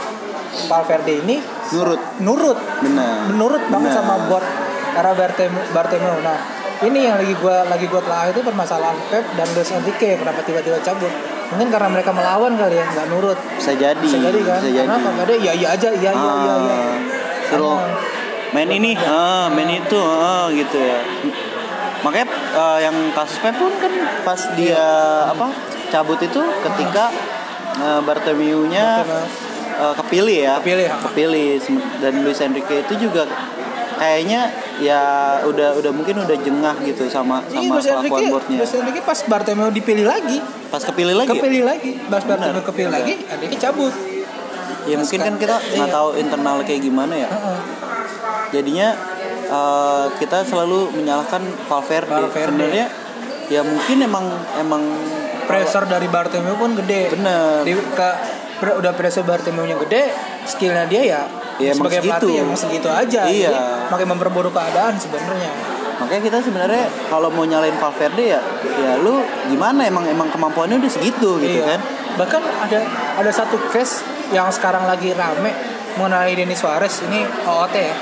Valverde 0.63 1.13
ini 1.19 1.37
Nurut. 1.73 2.01
nurut 2.21 2.59
Benar. 2.79 3.27
menurut 3.27 3.63
banget 3.67 3.91
sama 3.93 4.15
board 4.23 4.47
era 4.93 5.11
Bartomeu 5.13 5.63
Bartomeu 5.71 6.17
nah 6.21 6.39
ini 6.83 7.07
yang 7.07 7.17
lagi 7.17 7.33
gue 7.33 7.57
lagi 7.65 7.87
gue 7.87 8.03
telah 8.03 8.27
itu 8.27 8.41
permasalahan 8.41 8.97
Pep 9.07 9.25
dan 9.33 9.47
Luis 9.51 9.71
Enrique 9.71 10.17
kenapa 10.17 10.43
tiba-tiba 10.43 10.79
cabut 10.79 11.13
mungkin 11.49 11.69
karena 11.69 11.89
mereka 11.89 12.11
melawan 12.11 12.53
kali 12.55 12.75
ya 12.75 12.87
nggak 12.89 13.07
nurut 13.09 13.39
Bisa 13.55 13.73
jadi. 13.73 13.99
bisa 13.99 14.19
jadi 14.19 14.41
kan 14.41 14.59
Bisa 14.59 14.71
jadi. 14.73 14.79
karena 14.83 14.97
Valverde 14.99 15.35
ya 15.39 15.53
iya 15.53 15.69
aja 15.71 15.89
iya 15.91 16.11
iya 16.11 16.33
iya 16.35 16.55
iya 16.59 16.75
Ah, 16.75 16.95
Suruh 17.49 17.77
Ah. 17.77 17.93
main 18.51 18.69
ini, 18.69 18.93
ah, 18.99 19.49
main 19.49 19.69
itu, 19.71 19.97
ah, 19.97 20.49
gitu 20.49 20.77
ya. 20.77 21.01
Makanya 22.01 22.27
eh, 22.33 22.79
yang 22.83 22.97
kasus 23.13 23.37
Pep 23.39 23.55
pun 23.55 23.69
kan 23.77 23.93
pas 24.23 24.41
dia 24.53 24.81
apa 25.25 25.53
cabut 25.89 26.17
itu 26.19 26.41
ketika 26.63 27.13
eh, 27.77 28.01
Bartomeu-nya 28.03 29.05
Bartomeu. 29.05 29.25
eh, 29.79 29.95
kepilih 29.95 30.39
ya. 30.43 30.55
Kepilih, 30.59 30.87
ah. 30.89 30.99
Kepilih 31.03 31.49
dan 32.01 32.13
Luis 32.21 32.41
Enrique 32.41 32.81
itu 32.81 32.95
juga 32.99 33.29
kayaknya 33.95 34.49
ya 34.79 35.03
udah 35.45 35.77
udah 35.77 35.91
mungkin 35.91 36.17
udah 36.19 36.37
jengah 36.39 36.77
gitu 36.81 37.05
sama 37.07 37.45
Iya, 37.45 37.61
sama 37.61 37.75
Luis 37.75 37.87
kelakuan 37.87 38.23
boardnya. 38.31 38.59
Luis 38.63 38.73
Enrique 38.73 39.03
pas 39.03 39.19
Bartomeu 39.23 39.69
dipilih 39.69 40.07
lagi, 40.07 40.39
Pas 40.69 40.81
kepilih 40.81 41.13
lagi. 41.13 41.29
ya? 41.29 41.35
kepilih 41.37 41.63
lagi, 41.63 41.91
pas. 42.07 42.23
Bartomeu 42.23 42.63
kepilih 42.63 42.91
lagi, 42.91 43.15
Enrique 43.27 43.59
cabut. 43.59 43.93
Ya 44.83 44.97
mungkin 44.97 45.19
kan 45.21 45.35
kita 45.37 45.57
nggak 45.59 45.89
Iya. 45.89 45.95
tahu 45.95 46.09
internal 46.17 46.57
kayak 46.63 46.81
gimana 46.81 47.15
ya. 47.17 47.29
Jadinya 48.51 48.89
eh, 49.47 50.05
kita 50.17 50.43
selalu 50.43 50.95
menyalahkan 50.95 51.45
Valverde. 51.69 52.09
Valverde. 52.09 52.49
Sebenarnya 52.49 52.87
ya 53.47 53.61
mungkin 53.61 53.97
emang 54.01 54.27
emang 54.57 54.83
Pressure 55.43 55.85
dari 55.85 56.07
Bartomeu 56.07 56.55
pun 56.55 56.73
gede. 56.75 57.13
bener. 57.13 57.61
Di, 57.63 57.75
ke, 57.75 58.09
udah 58.63 58.95
pressure 58.95 59.27
Bartomeu-nya 59.27 59.75
gede, 59.77 60.09
skillnya 60.47 60.87
dia 60.87 61.03
ya, 61.05 61.23
Ya, 61.63 61.73
sebagai 61.73 62.01
segitu. 62.01 62.27
pelatih 62.27 62.35
emang 62.43 62.59
segitu 62.59 62.89
aja. 62.89 63.21
Iya. 63.25 63.51
Jadi, 63.51 63.63
makin 63.89 64.07
memperburuk 64.11 64.53
keadaan 64.53 64.95
sebenarnya. 64.97 65.51
Makanya 65.97 66.23
kita 66.25 66.39
sebenarnya 66.43 66.85
kalau 67.07 67.31
mau 67.31 67.47
nyalain 67.47 67.79
Valverde 67.79 68.25
ya 68.27 68.41
ya 68.75 68.99
lu 68.99 69.23
gimana 69.47 69.87
emang 69.87 70.03
emang 70.03 70.27
kemampuannya 70.29 70.83
udah 70.83 70.91
segitu 70.91 71.39
gitu 71.39 71.63
Iya. 71.63 71.79
kan. 71.79 71.81
Bahkan 72.19 72.43
ada 72.43 72.79
ada 73.17 73.31
satu 73.31 73.55
case 73.71 74.03
yang 74.31 74.51
sekarang 74.51 74.83
lagi 74.83 75.15
rame 75.15 75.55
mengenai 75.95 76.35
Denis 76.35 76.59
Suarez 76.59 77.07
ini 77.07 77.23
OOT 77.47 77.75
ya. 77.79 77.95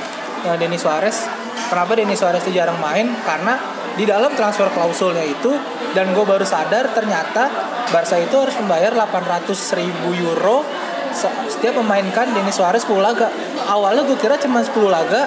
Yang 0.49 0.57
Denis 0.59 0.81
Suarez. 0.81 1.17
Kenapa 1.69 1.93
Denis 1.93 2.17
Suarez 2.17 2.41
itu 2.41 2.57
jarang 2.57 2.81
main? 2.81 3.05
Karena 3.21 3.61
di 3.93 4.09
dalam 4.09 4.33
transfer 4.33 4.71
klausulnya 4.73 5.21
itu 5.21 5.53
dan 5.93 6.15
gue 6.15 6.25
baru 6.25 6.47
sadar 6.47 6.95
ternyata 6.95 7.51
Barca 7.91 8.17
itu 8.17 8.33
harus 8.33 8.55
membayar 8.63 8.95
800 8.95 9.51
ribu 9.77 10.15
euro 10.15 10.63
setiap 11.49 11.75
memainkan 11.81 12.31
Denis 12.33 12.57
Suarez 12.57 12.83
10 12.83 12.99
laga. 13.01 13.29
Awalnya 13.67 14.03
gue 14.07 14.19
kira 14.19 14.37
cuma 14.39 14.63
10 14.63 14.73
laga 14.89 15.27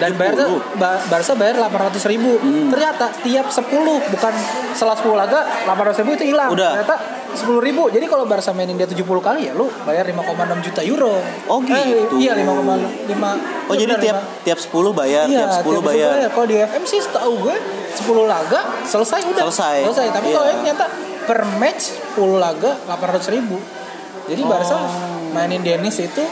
dan 0.00 0.16
bayar 0.16 0.34
70. 0.48 0.80
ba 0.80 0.98
Barca 1.06 1.32
bayar 1.36 1.54
800 1.68 2.12
ribu. 2.12 2.32
Hmm. 2.40 2.72
Ternyata 2.72 3.06
tiap 3.22 3.46
10 3.46 3.68
bukan 3.86 4.32
setelah 4.72 4.96
10 4.96 5.14
laga 5.14 5.40
800 5.68 6.00
ribu 6.02 6.10
itu 6.16 6.24
hilang. 6.32 6.50
Udah. 6.50 6.74
Ternyata 6.74 6.96
10 7.32 7.64
ribu. 7.64 7.88
Jadi 7.88 8.06
kalau 8.08 8.24
Barca 8.28 8.52
mainin 8.52 8.76
dia 8.76 8.88
70 8.88 9.04
kali 9.22 9.48
ya 9.48 9.52
lu 9.56 9.68
bayar 9.84 10.04
5,6 10.04 10.66
juta 10.68 10.80
euro. 10.84 11.16
Oh, 11.48 11.58
gitu. 11.64 12.20
iya 12.20 12.36
5,5. 12.36 13.70
Oh 13.70 13.74
jadi 13.76 13.94
tiap 14.00 14.18
tiap 14.44 14.58
10 14.60 14.92
bayar, 14.92 15.24
Iya, 15.28 15.48
tiap 15.48 15.64
10 15.64 15.80
tiap 15.80 15.84
bayar. 15.86 16.10
Kalau 16.28 16.46
di 16.48 16.56
FM 16.60 16.84
sih 16.84 17.00
setahu 17.00 17.32
gue 17.48 17.56
10 17.92 18.24
laga 18.28 18.60
selesai 18.84 19.20
udah. 19.28 19.44
Selesai. 19.48 19.76
Selesai. 19.88 20.06
Tapi 20.12 20.26
Iya. 20.28 20.34
kalau 20.36 20.46
ternyata 20.52 20.84
per 21.24 21.40
match 21.56 21.82
10 22.18 22.36
laga 22.40 22.70
800 22.88 23.32
ribu. 23.32 23.56
Jadi 24.28 24.42
Barca 24.46 24.76
Oh. 24.78 25.11
Mainin 25.32 25.60
Dennis 25.60 25.96
itu 25.98 26.24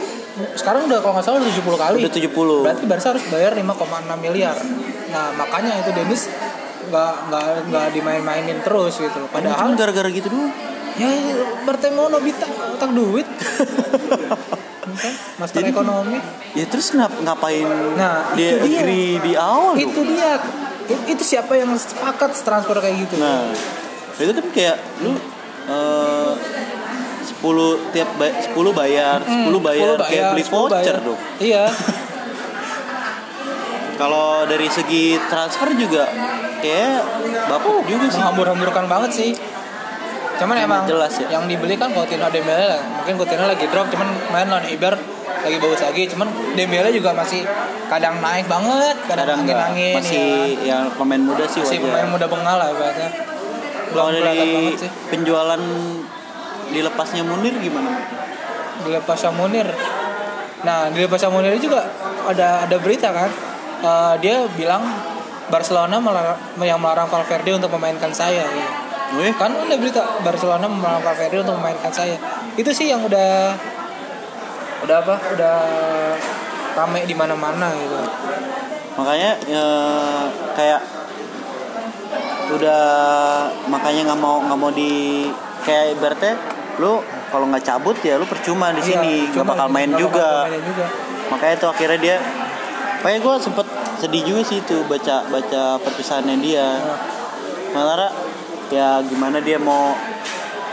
sekarang 0.55 0.87
udah 0.87 1.03
kalau 1.03 1.13
nggak 1.13 1.25
salah 1.25 1.39
udah 1.39 1.51
70 1.51 1.75
kali. 1.75 1.97
Udah 1.99 2.13
70. 2.13 2.63
Berarti 2.63 2.83
Barca 2.87 3.07
harus 3.11 3.23
bayar 3.27 3.51
5,6 3.51 3.67
miliar. 4.17 4.55
Nah 5.09 5.25
makanya 5.35 5.75
itu 5.77 5.91
Dennis 5.91 6.31
nggak 6.81 7.13
nggak 7.27 7.45
nggak 7.67 7.85
dimain-mainin 7.91 8.57
terus 8.61 8.97
gitu. 8.97 9.27
Padahal 9.27 9.75
gara-gara 9.75 10.07
gitu 10.07 10.27
doang. 10.27 10.49
ya 10.93 11.07
Bartemeu 11.63 12.07
Nobita 12.07 12.43
otak 12.45 12.91
duit. 12.91 13.27
Kan, 14.81 15.13
Master 15.37 15.61
Jadi- 15.61 15.71
ekonomi. 15.71 16.17
Ya 16.51 16.65
terus 16.67 16.91
ngap 16.91 17.13
ngapain 17.17 17.63
Nah, 17.95 18.35
dia 18.35 18.59
itu 18.59 18.65
dia. 18.67 18.79
agree 18.81 19.11
di 19.19 19.33
awal? 19.33 19.77
Itu 19.77 20.03
dia. 20.03 20.35
Itu 21.07 21.23
siapa 21.23 21.55
yang 21.55 21.71
sepakat 21.71 22.35
transfer 22.35 22.75
kayak 22.75 23.07
gitu? 23.07 23.15
Nah, 23.15 23.47
itu 24.17 24.31
kan 24.31 24.45
kayak 24.51 24.77
lu 24.99 25.15
eh 25.63 26.31
10 27.41 27.49
tiap 27.89 28.09
ba- 28.15 28.37
10 28.37 28.53
bayar, 28.71 29.17
10 29.19 29.49
bayar, 29.59 29.97
10 29.97 30.07
kayak 30.07 30.29
beli 30.31 30.43
10 30.43 30.51
voucher 30.51 30.69
bayar. 30.71 30.95
dong. 31.01 31.19
Iya. 31.39 31.65
Kalau 33.97 34.45
dari 34.45 34.65
segi 34.67 35.03
transfer 35.23 35.69
juga 35.75 36.09
kayak 36.57 37.01
bapuk 37.47 37.85
juga 37.85 38.05
sih. 38.07 38.17
Menghambur-hamburkan 38.17 38.85
banget 38.87 39.11
sih. 39.11 39.31
Cuman 40.37 40.57
Emang 40.57 40.81
emang 40.81 40.89
jelas 40.89 41.13
ya. 41.15 41.27
yang 41.31 41.45
dibeli 41.45 41.73
kan 41.75 41.89
Coutinho 41.91 42.25
Dembele 42.27 42.65
lah. 42.67 42.81
Mungkin 42.97 43.13
Coutinho 43.15 43.45
lagi 43.45 43.65
drop 43.67 43.85
cuman 43.87 44.09
main 44.31 44.47
lawan 44.47 44.65
Eibar 44.65 44.97
lagi 45.39 45.57
bagus 45.57 45.81
lagi. 45.81 46.03
Cuman 46.07 46.25
Dembele 46.53 46.89
juga 46.89 47.13
masih 47.13 47.45
kadang 47.87 48.17
naik 48.17 48.45
banget, 48.47 48.97
kadang, 49.05 49.25
Kadang 49.27 49.39
angin-angin 49.39 49.93
masih 49.95 50.57
ya. 50.57 50.81
yang 50.81 50.89
pemain 50.91 51.21
muda 51.21 51.45
sih 51.45 51.61
Masih 51.61 51.77
wajar. 51.77 51.93
pemain 51.93 52.09
muda 52.09 52.25
bengal 52.25 52.57
lah. 52.57 52.69
Kalau 52.73 54.09
Belum 54.09 54.17
dari 54.17 54.33
banget 54.33 54.81
sih. 54.81 54.89
penjualan 55.11 55.61
dilepasnya 56.71 57.23
Munir 57.27 57.55
gimana? 57.59 57.99
dilepas 58.83 59.21
Munir. 59.33 59.67
Nah, 60.61 60.89
dilepas 60.89 61.21
Munir 61.29 61.57
juga 61.61 61.85
ada 62.25 62.65
ada 62.65 62.75
berita 62.81 63.13
kan. 63.13 63.29
Eh, 63.81 64.13
dia 64.21 64.45
bilang 64.53 64.81
Barcelona 65.49 65.97
melarang, 65.97 66.37
yang 66.61 66.79
melarang 66.79 67.09
Valverde 67.09 67.57
untuk 67.57 67.73
memainkan 67.75 68.13
saya. 68.13 68.45
Ya. 68.45 68.67
Wih, 69.11 69.33
Kan 69.35 69.51
ada 69.51 69.75
berita 69.75 70.01
Barcelona 70.23 70.69
melarang 70.69 71.03
Valverde 71.03 71.43
untuk 71.43 71.57
memainkan 71.59 71.91
saya. 71.91 72.15
Itu 72.55 72.71
sih 72.71 72.89
yang 72.89 73.03
udah 73.03 73.53
udah 74.85 74.97
apa? 75.01 75.15
Udah 75.35 75.57
rame 76.71 77.03
di 77.03 77.11
mana-mana 77.11 77.67
gitu. 77.75 77.99
makanya 78.91 79.39
ya, 79.47 79.65
kayak 80.51 80.83
udah 82.51 82.83
makanya 83.71 84.11
nggak 84.11 84.19
mau 84.19 84.43
nggak 84.43 84.59
mau 84.59 84.67
di 84.67 85.31
kayak 85.63 85.95
ibaratnya 85.95 86.35
lu 86.81 86.93
kalau 87.29 87.45
nggak 87.45 87.61
cabut 87.63 87.93
ya 88.01 88.17
lu 88.17 88.25
percuma 88.25 88.73
di 88.73 88.81
sini 88.81 88.97
Iya, 89.21 89.29
nggak 89.29 89.35
cuma 89.37 89.53
bakal 89.53 89.67
main 89.69 89.87
nggak 89.87 90.01
juga 90.01 90.29
bakal 90.43 90.61
juga. 90.63 90.85
makanya 91.29 91.53
itu 91.55 91.67
akhirnya 91.69 91.99
dia 91.99 92.15
kayak 92.99 93.19
gue 93.19 93.35
sempet 93.39 93.67
sedih 93.95 94.23
juga 94.23 94.41
sih 94.43 94.57
itu 94.59 94.77
baca 94.83 95.15
baca 95.25 95.61
perpisahannya 95.77 96.37
dia 96.39 96.67
Nah, 97.71 97.77
Sementara 97.77 98.07
ya 98.67 98.87
gimana 99.01 99.37
dia 99.39 99.55
mau 99.55 99.95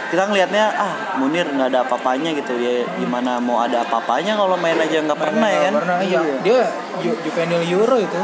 kita 0.08 0.24
ngelihatnya 0.24 0.64
ah 0.72 0.92
Munir 1.14 1.46
nggak 1.46 1.68
ada 1.68 1.84
apa-apanya 1.84 2.32
gitu 2.32 2.56
ya 2.56 2.82
gimana 2.94 3.36
mau 3.38 3.60
ada 3.60 3.82
apa-apanya 3.82 4.34
kalau 4.34 4.56
main 4.56 4.74
aja 4.74 4.98
nggak 4.98 5.14
pernah 5.16 5.46
ya 5.46 5.60
kan 5.68 5.72
Pernah, 5.76 5.98
iya. 6.00 6.18
Dia 6.40 6.64
Ju- 6.98 7.18
Juvenil 7.20 7.62
Euro 7.70 7.96
itu. 7.98 8.20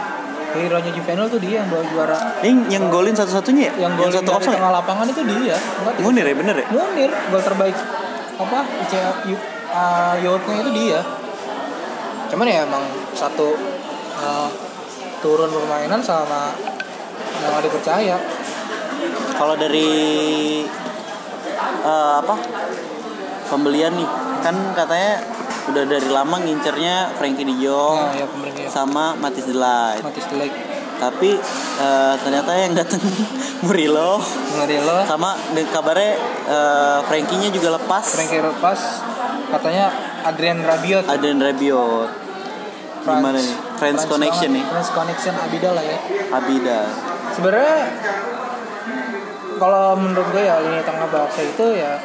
Hero-nya 0.55 0.93
Juvenil 0.95 1.27
tuh 1.27 1.41
dia 1.43 1.61
yang 1.63 1.69
bawa 1.69 1.85
juara. 1.91 2.19
Ini 2.41 2.71
yang 2.71 2.87
golin 2.89 3.15
satu-satunya 3.15 3.75
ya? 3.75 3.91
Yang 3.91 3.93
gol 3.99 4.11
satu 4.15 4.31
dari 4.39 4.47
ya? 4.47 4.55
tengah 4.55 4.73
lapangan 4.73 5.07
itu 5.11 5.23
dia. 5.27 5.57
Enggak, 5.59 5.95
Munir 6.01 6.25
ya 6.31 6.35
bener 6.39 6.55
ya? 6.63 6.67
Munir 6.71 7.11
gol 7.11 7.43
terbaik 7.43 7.77
apa 8.35 8.59
ICA 8.87 9.11
uh, 9.71 10.15
Youth-nya 10.19 10.57
itu 10.67 10.71
dia 10.75 11.01
cuman 12.35 12.51
ya 12.51 12.67
emang 12.67 12.83
satu 13.15 13.55
uh, 14.19 14.51
turun 15.23 15.47
permainan 15.47 16.03
sama 16.03 16.51
nggak 17.45 17.63
dipercaya 17.65 18.17
Kalau 19.35 19.59
dari 19.59 19.91
eh, 21.85 22.15
apa 22.23 22.35
pembelian 23.51 23.93
nih 23.93 24.09
kan 24.41 24.55
katanya 24.73 25.21
udah 25.65 25.85
dari 25.85 26.07
lama 26.07 26.37
ngincernya 26.39 27.15
Frankie 27.15 27.43
De 27.43 27.55
Jong 27.57 27.97
nah 27.99 28.13
ya 28.13 28.27
pemerintah 28.27 28.69
sama 28.69 29.17
Matis 29.17 29.45
Delight. 29.45 30.01
Matis 30.01 30.27
Delek 30.29 30.53
Tapi 30.95 31.31
eh, 31.77 32.15
ternyata 32.19 32.51
yang 32.55 32.73
datang 32.73 33.03
Murilo 33.65 34.21
Ngadelo 34.55 35.03
sama 35.05 35.33
de- 35.51 35.67
kabarnya 35.67 36.13
eh, 36.47 36.99
Frankie-nya 37.03 37.49
juga 37.49 37.75
lepas. 37.75 38.05
Frankie 38.07 38.39
lepas 38.39 38.81
katanya 39.51 39.91
Adrian 40.25 40.61
Rabiot 40.61 41.05
Adrian 41.05 41.39
Rabiot. 41.39 42.11
Gimana 43.03 43.37
nih? 43.37 43.57
Friends 43.75 44.05
Connection 44.07 44.49
banget. 44.49 44.57
nih. 44.57 44.65
Friends 44.67 44.91
Connection 44.91 45.35
Abida 45.37 45.71
lah 45.73 45.83
ya 45.83 45.99
Abida. 46.31 46.81
sebenarnya 47.33 47.77
kalau 49.55 49.95
menurut 49.95 50.29
gue 50.31 50.43
ya 50.43 50.59
lini 50.59 50.81
tengah 50.81 51.07
Barca 51.07 51.41
itu 51.41 51.67
ya 51.73 51.99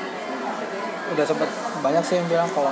udah 1.09 1.25
sempat 1.25 1.49
banyak 1.79 2.03
sih 2.03 2.15
yang 2.15 2.27
bilang 2.27 2.49
kalau 2.49 2.69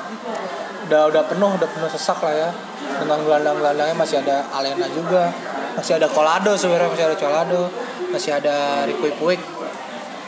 udah 0.88 1.02
udah 1.12 1.24
penuh 1.28 1.52
udah 1.60 1.70
penuh 1.70 1.90
sesak 1.92 2.20
lah 2.24 2.34
ya. 2.34 2.50
Dengan 2.98 3.20
gelandang-gelandangnya 3.22 3.96
masih 3.96 4.24
ada 4.24 4.48
Alena 4.56 4.88
juga. 4.90 5.30
Masih 5.76 6.00
ada 6.00 6.08
Colado 6.10 6.56
sebenarnya 6.56 6.90
masih 6.90 7.06
ada 7.06 7.18
Colado. 7.20 7.62
Masih 8.08 8.32
ada 8.34 8.56
Rico 8.88 9.12
Puig 9.20 9.42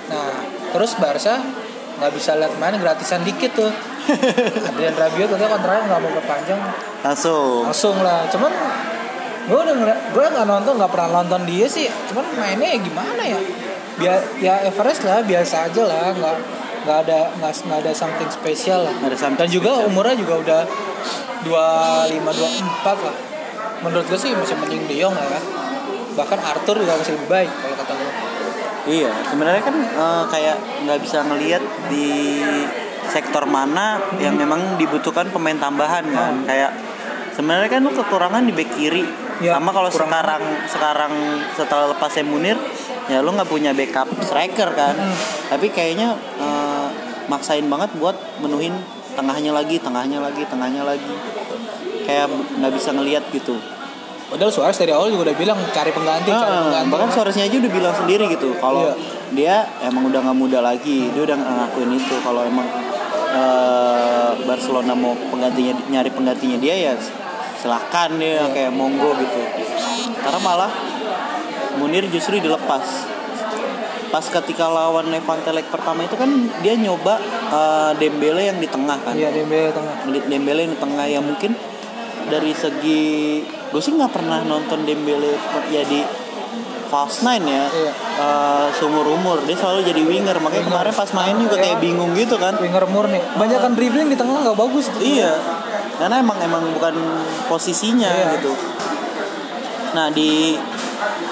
nah 0.10 0.42
terus 0.74 0.98
Barca 0.98 1.38
nggak 2.00 2.12
bisa 2.16 2.34
lihat 2.40 2.56
main 2.58 2.76
gratisan 2.80 3.22
dikit 3.28 3.52
tuh. 3.54 3.72
Adrian 4.72 4.96
Rabiot 4.96 5.30
katanya 5.36 5.52
kontraknya 5.52 5.84
nggak 5.92 6.00
mau 6.02 6.12
perpanjang. 6.16 6.62
Langsung. 7.04 7.68
Langsung 7.68 7.98
lah. 8.00 8.24
Cuman 8.32 8.52
gue 9.52 9.60
udah 9.60 9.76
gue 10.16 10.26
nggak 10.32 10.48
nonton 10.48 10.74
nggak 10.80 10.92
pernah 10.96 11.10
nonton 11.20 11.44
dia 11.44 11.68
sih. 11.68 11.92
Cuman 12.08 12.26
mainnya 12.40 12.72
ya 12.72 12.80
gimana 12.80 13.22
ya? 13.22 13.40
Biar 14.00 14.18
ya 14.40 14.54
average 14.72 15.04
lah 15.04 15.20
biasa 15.28 15.68
aja 15.68 15.84
lah. 15.84 16.16
Nggak 16.16 16.36
nggak 16.86 16.98
ada 17.08 17.20
nggak 17.40 17.54
nggak 17.68 17.80
ada 17.84 17.92
something 17.92 18.30
spesial 18.32 18.88
lah 18.88 18.94
ada 19.04 19.18
something 19.18 19.40
dan 19.40 19.50
juga 19.52 19.72
spesial. 19.76 19.90
umurnya 19.92 20.16
juga 20.16 20.34
udah 20.40 20.62
dua 21.44 21.66
lima 22.08 22.32
dua 22.36 22.50
empat 22.50 22.98
lah 23.04 23.16
menurut 23.84 24.06
gue 24.08 24.20
sih 24.20 24.32
masih 24.36 24.56
mending 24.60 24.84
De 24.88 24.96
Jong 25.00 25.16
lah 25.16 25.28
ya 25.28 25.42
bahkan 26.16 26.40
Arthur 26.44 26.84
juga 26.84 27.00
masih 27.00 27.16
lebih 27.16 27.30
baik 27.32 27.52
kalau 27.52 27.76
kata 27.80 27.94
gue 27.96 28.12
Iya, 28.90 29.12
sebenarnya 29.30 29.62
kan 29.62 29.76
eh, 29.78 30.24
kayak 30.34 30.58
nggak 30.88 31.00
bisa 31.06 31.22
ngelihat 31.22 31.62
di 31.94 32.42
sektor 33.06 33.46
mana 33.46 34.02
yang 34.18 34.34
memang 34.34 34.82
dibutuhkan 34.82 35.30
pemain 35.30 35.58
tambahan 35.62 36.06
kan. 36.10 36.34
Kayak 36.50 36.74
sebenarnya 37.38 37.70
kan 37.70 37.86
lu 37.86 37.94
kekurangan 37.94 38.50
di 38.50 38.54
back 38.56 38.72
kiri. 38.74 39.06
Ya, 39.46 39.56
Sama 39.56 39.72
kalau 39.72 39.94
sekarang 39.94 40.42
sekarang 40.68 41.14
setelah 41.54 41.94
lepas 41.94 42.12
Munir, 42.26 42.58
ya 43.08 43.22
lu 43.22 43.30
nggak 43.36 43.48
punya 43.48 43.78
backup 43.78 44.10
striker 44.26 44.74
kan. 44.74 44.98
Tapi 45.54 45.70
kayaknya 45.70 46.18
eh, 46.42 46.59
maksain 47.30 47.66
banget 47.66 47.94
buat 47.96 48.18
menuhin 48.42 48.74
tengahnya 49.14 49.54
lagi, 49.54 49.78
tengahnya 49.78 50.20
lagi, 50.20 50.44
tengahnya 50.44 50.84
lagi. 50.84 51.14
Kayak 52.04 52.28
nggak 52.58 52.74
bisa 52.74 52.90
ngelihat 52.92 53.24
gitu. 53.30 53.54
padahal 54.30 54.54
Suarez 54.54 54.78
dari 54.78 54.94
awal 54.94 55.10
juga 55.10 55.34
udah 55.34 55.38
bilang 55.42 55.58
cari 55.74 55.90
pengganti 55.90 56.30
cari 56.30 56.54
Ah, 56.54 56.62
pengganti 56.62 56.90
bahkan 56.94 57.10
Suareznya 57.10 57.50
aja 57.50 57.56
udah 57.58 57.72
bilang 57.74 57.94
sendiri 57.98 58.30
gitu 58.30 58.54
kalau 58.62 58.86
Iya. 58.86 58.94
dia 59.34 59.56
emang 59.82 60.06
udah 60.06 60.22
nggak 60.22 60.38
muda 60.38 60.62
lagi 60.62 61.10
dia 61.10 61.22
udah 61.26 61.34
ngakuin 61.34 61.98
itu 61.98 62.14
kalau 62.22 62.46
emang 62.46 62.70
eh, 63.34 64.30
Barcelona 64.46 64.94
mau 64.94 65.18
penggantinya 65.34 65.74
nyari 65.90 66.14
penggantinya 66.14 66.62
dia 66.62 66.76
ya 66.78 66.94
silahkan 67.58 68.14
dia 68.22 68.38
Iya. 68.38 68.46
kayak 68.54 68.72
monggo 68.72 69.18
gitu 69.18 69.42
karena 70.22 70.40
malah 70.46 70.70
Munir 71.82 72.06
justru 72.06 72.38
dilepas 72.38 72.86
pas 74.10 74.26
ketika 74.26 74.66
lawan 74.66 75.10
Levante 75.10 75.50
leg 75.50 75.66
pertama 75.70 76.02
itu 76.02 76.14
kan 76.14 76.30
dia 76.60 76.74
nyoba 76.74 77.18
eh, 77.50 77.92
Dembele 77.98 78.50
yang 78.50 78.58
di 78.58 78.66
tengah 78.66 78.98
kan? 79.00 79.14
Iya 79.14 79.30
Dembele 79.30 79.70
tengah. 79.70 79.96
Dembele 80.26 80.60
yang 80.66 80.74
di 80.74 80.82
tengah. 80.82 81.06
Yang 81.06 81.24
mungkin 81.30 81.52
dari 82.30 82.54
segi 82.54 83.42
gue 83.46 83.82
sih 83.82 83.94
nggak 83.94 84.14
pernah 84.14 84.42
nonton 84.44 84.86
Dembele 84.86 85.34
jadi 85.70 86.02
false 86.90 87.22
nine 87.22 87.46
ya 87.46 87.66
Iya. 87.70 87.92
Eh, 88.20 88.68
seumur 88.76 89.06
umur. 89.06 89.46
Dia 89.46 89.54
selalu 89.56 89.86
jadi 89.86 90.02
winger. 90.02 90.38
Makanya 90.42 90.66
kemarin 90.68 90.94
pas 90.94 91.10
main 91.14 91.38
juga 91.38 91.56
kayak 91.56 91.78
Iya. 91.78 91.84
bingung 91.86 92.12
gitu 92.18 92.36
kan. 92.42 92.58
Winger 92.58 92.86
murni. 92.90 93.22
Banyak 93.38 93.60
kan 93.62 93.72
dribbling 93.78 94.10
di 94.10 94.18
tengah 94.18 94.42
nggak 94.42 94.58
bagus 94.58 94.90
tuh. 94.90 95.00
iya. 95.00 95.38
Karena 96.02 96.18
emang 96.18 96.40
emang 96.42 96.64
bukan 96.74 96.96
posisinya 97.46 98.10
Iya. 98.10 98.28
gitu. 98.42 98.52
Nah 99.94 100.10
di 100.10 100.58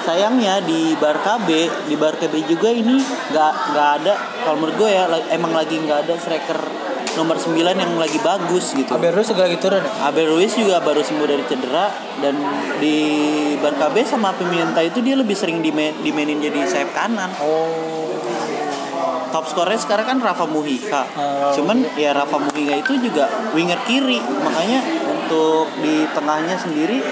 sayangnya 0.07 0.63
di 0.63 0.95
Barca 0.95 1.35
B 1.43 1.67
di 1.91 1.99
Barca 1.99 2.31
B 2.31 2.39
juga 2.47 2.71
ini 2.71 2.95
nggak 3.03 3.53
nggak 3.75 3.89
ada 3.99 4.13
kalau 4.47 4.63
menurut 4.63 4.75
gue 4.79 4.89
ya 4.95 5.03
emang 5.35 5.51
lagi 5.51 5.75
nggak 5.83 6.07
ada 6.07 6.15
striker 6.15 6.55
nomor 7.19 7.35
9 7.35 7.59
yang 7.59 7.91
lagi 7.99 8.15
bagus 8.23 8.71
gitu 8.71 8.87
Abel 8.95 9.11
Ruiz 9.11 9.27
juga 9.27 9.43
lagi 9.51 9.59
turun 9.59 9.83
ya 9.83 9.91
Abel 10.07 10.31
Ruiz 10.31 10.55
juga 10.55 10.79
baru 10.79 11.03
sembuh 11.03 11.27
dari 11.27 11.43
cedera 11.43 11.91
dan 12.23 12.35
di 12.79 12.95
Barca 13.59 13.91
B 13.91 14.07
sama 14.07 14.31
Pimienta 14.31 14.79
itu 14.79 15.03
dia 15.03 15.19
lebih 15.19 15.35
sering 15.35 15.59
dimain, 15.59 15.91
dimainin 15.99 16.39
jadi 16.39 16.63
sayap 16.63 16.95
kanan. 16.95 17.33
oh 17.43 18.07
Top 19.27 19.43
skornya 19.43 19.75
sekarang 19.75 20.07
kan 20.07 20.17
Rafa 20.23 20.47
Muhika. 20.47 21.03
Ah, 21.19 21.51
Cuman 21.51 21.83
ya 21.99 22.15
Rafa 22.15 22.39
Muhika 22.39 22.79
itu 22.79 22.95
juga 22.95 23.27
winger 23.51 23.75
kiri. 23.83 24.23
Makanya 24.23 24.79
untuk 25.03 25.67
di 25.83 26.07
tengahnya 26.15 26.55
sendiri 26.55 27.03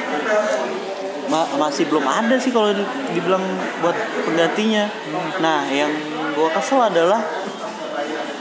ma- 1.28 1.50
masih 1.58 1.86
belum 1.90 2.06
ada 2.06 2.36
sih 2.38 2.52
kalau 2.54 2.72
di- 2.72 2.86
dibilang 3.12 3.42
buat 3.82 3.96
penggantinya. 4.26 4.90
Nah, 5.42 5.66
yang 5.68 5.92
gua 6.34 6.50
kesel 6.54 6.80
adalah 6.82 7.22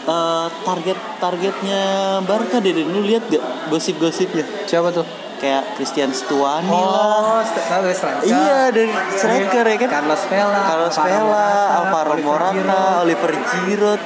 eh, 0.04 0.46
target 0.62 0.98
targetnya 1.16 1.82
Barca 2.22 2.60
deh 2.60 2.72
lu 2.76 3.00
lihat 3.04 3.24
gak 3.32 3.44
gosip-gosipnya? 3.72 4.44
Siapa 4.68 4.92
tuh? 4.92 5.06
Kayak 5.34 5.76
Christian 5.76 6.08
Stuani 6.14 6.70
lah. 6.72 7.40
Oh 7.40 7.42
tahu 7.42 7.90
striker 7.92 8.24
iya 8.24 8.70
dari 8.72 8.88
striker 9.12 9.64
ya 9.66 9.76
kan? 9.76 9.90
Carlos 10.00 10.22
Vela 10.30 10.60
Carlos 10.62 10.96
Vela, 10.96 11.48
Alvaro 11.84 12.14
Morata, 12.22 13.04
Oliver 13.04 13.32
Giroud. 13.52 14.00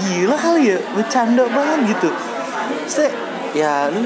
Gila 0.00 0.34
kali 0.34 0.74
ya 0.74 0.78
bercanda 0.96 1.44
banget 1.46 1.78
gitu. 1.92 2.10
Maksudnya, 2.82 3.10
ya 3.54 3.92
lu 3.94 4.02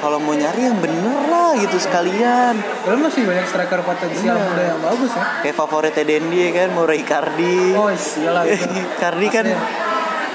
kalau 0.00 0.16
mau 0.16 0.32
nyari 0.32 0.62
yang 0.64 0.76
bener 0.76 1.20
lah 1.26 1.52
gitu 1.54 1.76
sekalian 1.76 2.56
Kalau 2.56 2.96
masih 2.98 3.22
banyak 3.22 3.44
striker 3.44 3.80
potensial 3.80 4.32
Iya. 4.32 4.42
muda 4.42 4.62
yang 4.66 4.80
bagus 4.80 5.12
ya. 5.12 5.24
kayak 5.40 5.54
favoritnya 5.54 6.04
Dendi 6.04 6.40
kan 6.50 6.68
mau 6.70 6.84
Icardi 6.84 7.60
Oh 7.74 7.88
iyalah 7.88 8.42
itu. 8.44 8.64
Icardi 8.90 9.26
kan 9.28 9.46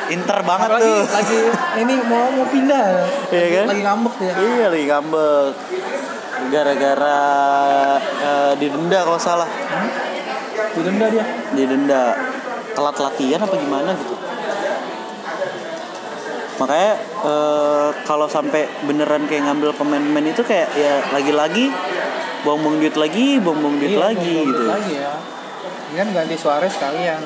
inter 0.05 0.39
banget 0.39 0.69
Apalagi 0.69 0.85
tuh 0.85 1.01
lagi 1.09 1.39
ini 1.79 1.93
mau 2.03 2.29
mau 2.31 2.45
pindah. 2.45 2.87
Iya 3.27 3.47
kan? 3.51 3.65
Lagi 3.67 3.81
ngambek 3.83 4.13
dia. 4.15 4.33
Iya 4.37 4.65
lagi 4.69 4.85
ngambek 4.85 5.49
gara-gara 6.45 7.19
eh, 8.21 8.51
didenda 8.55 8.99
kalau 9.01 9.17
salah 9.17 9.49
Didenda 10.71 11.05
dia. 11.09 11.25
didenda 11.51 12.01
telat 12.71 12.97
latihan 12.99 13.39
apa 13.39 13.55
gimana 13.55 13.91
gitu 13.95 14.13
makanya 16.55 16.93
eh, 17.21 17.87
kalau 18.03 18.25
sampai 18.25 18.63
beneran 18.83 19.25
kayak 19.25 19.43
ngambil 19.43 19.73
pemain-pemain 19.73 20.25
itu 20.25 20.41
kayak 20.41 20.71
ya 20.73 21.03
lagi-lagi 21.11 21.67
buang-buang 22.41 22.77
duit 22.77 22.95
lagi 22.95 23.37
buang-buang 23.37 23.75
duit 23.75 23.91
Iya, 23.91 24.01
lagi 24.01 24.31
mau 24.31 24.45
gitu 24.45 24.63
Lagi 24.65 24.93
ya. 24.95 25.13
Ini 25.85 25.95
kan 25.95 26.07
ganti 26.13 26.35
Suarez 26.35 26.71
sekalian. 26.71 27.19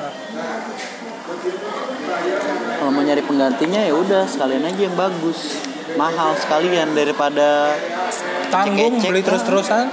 kalau 2.72 2.90
mau 2.90 3.02
nyari 3.02 3.20
penggantinya 3.20 3.80
ya 3.80 3.92
udah 3.92 4.24
sekalian 4.24 4.64
aja 4.64 4.80
yang 4.82 4.96
bagus 4.96 5.60
mahal 5.94 6.32
sekalian 6.34 6.92
daripada 6.92 7.76
Tanggung 8.48 8.98
cek-cek 8.98 9.10
beli 9.10 9.20
lah. 9.20 9.26
terus-terusan 9.30 9.84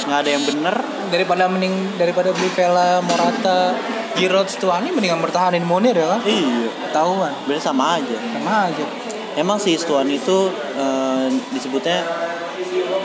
nggak 0.00 0.18
ada 0.24 0.30
yang 0.30 0.44
bener 0.46 0.74
daripada 1.10 1.44
mending 1.46 1.74
daripada 1.96 2.30
beli 2.32 2.48
Vela, 2.50 3.02
Morata, 3.02 3.74
Giroud, 4.12 4.46
Stuani 4.46 4.90
mendingan 4.90 5.18
bertahanin 5.18 5.62
Munir 5.62 5.94
ya 5.94 6.06
kan? 6.10 6.20
iya 6.22 6.66
Ketahuan. 6.84 7.32
bener 7.44 7.60
sama 7.60 7.96
aja 7.96 8.16
Sama 8.32 8.54
aja. 8.66 8.84
Emang 9.32 9.56
si 9.56 9.74
Stuan 9.74 10.06
itu 10.06 10.48
eh, 10.74 11.24
disebutnya 11.50 12.02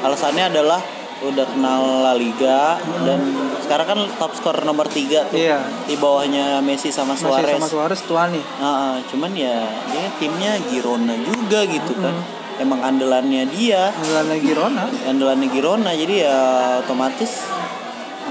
alasannya 0.01 0.49
adalah 0.49 0.81
udah 1.17 1.45
kenal 1.47 1.81
La 2.03 2.13
Liga 2.13 2.75
dan 3.01 3.19
sekarang 3.57 3.87
kan 3.87 3.99
top 4.15 4.35
skor 4.35 4.57
nomor 4.61 4.85
3 4.85 5.31
tuh 5.31 5.37
Iya. 5.39 5.57
di 5.85 5.95
bawahnya 5.95 6.59
Messi 6.59 6.91
sama 6.91 7.15
Suarez. 7.15 7.55
sama 7.55 7.65
Suarez 7.65 7.97
Stuani. 7.97 8.41
Nah, 8.59 8.99
cuman 9.05 9.31
ya 9.31 9.63
dia 9.87 10.05
timnya 10.15 10.59
Girona 10.65 11.15
juga 11.17 11.63
gitu 11.63 11.95
kan. 11.95 12.13
Emang 12.55 12.79
andalannya 12.79 13.47
dia, 13.49 13.91
Enggak 13.91 14.25
lagi 14.29 14.51
Rona. 14.51 14.87
andalannya 15.03 15.47
Girona 15.49 15.91
jadi 15.91 16.15
ya 16.23 16.37
otomatis 16.79 17.47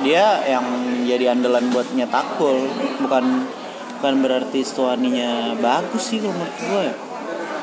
dia 0.04 0.44
yang 0.44 0.66
jadi 1.08 1.32
andalan 1.32 1.72
buat 1.72 1.88
nyetak 1.96 2.36
gol 2.36 2.68
bukan 3.00 3.48
bukan 3.98 4.14
berarti 4.20 4.60
Stuaninya 4.60 5.56
bagus 5.64 6.12
sih 6.12 6.20
kalau 6.20 6.36
menurut 6.36 6.56
gue 6.60 6.80
ya. 6.84 6.94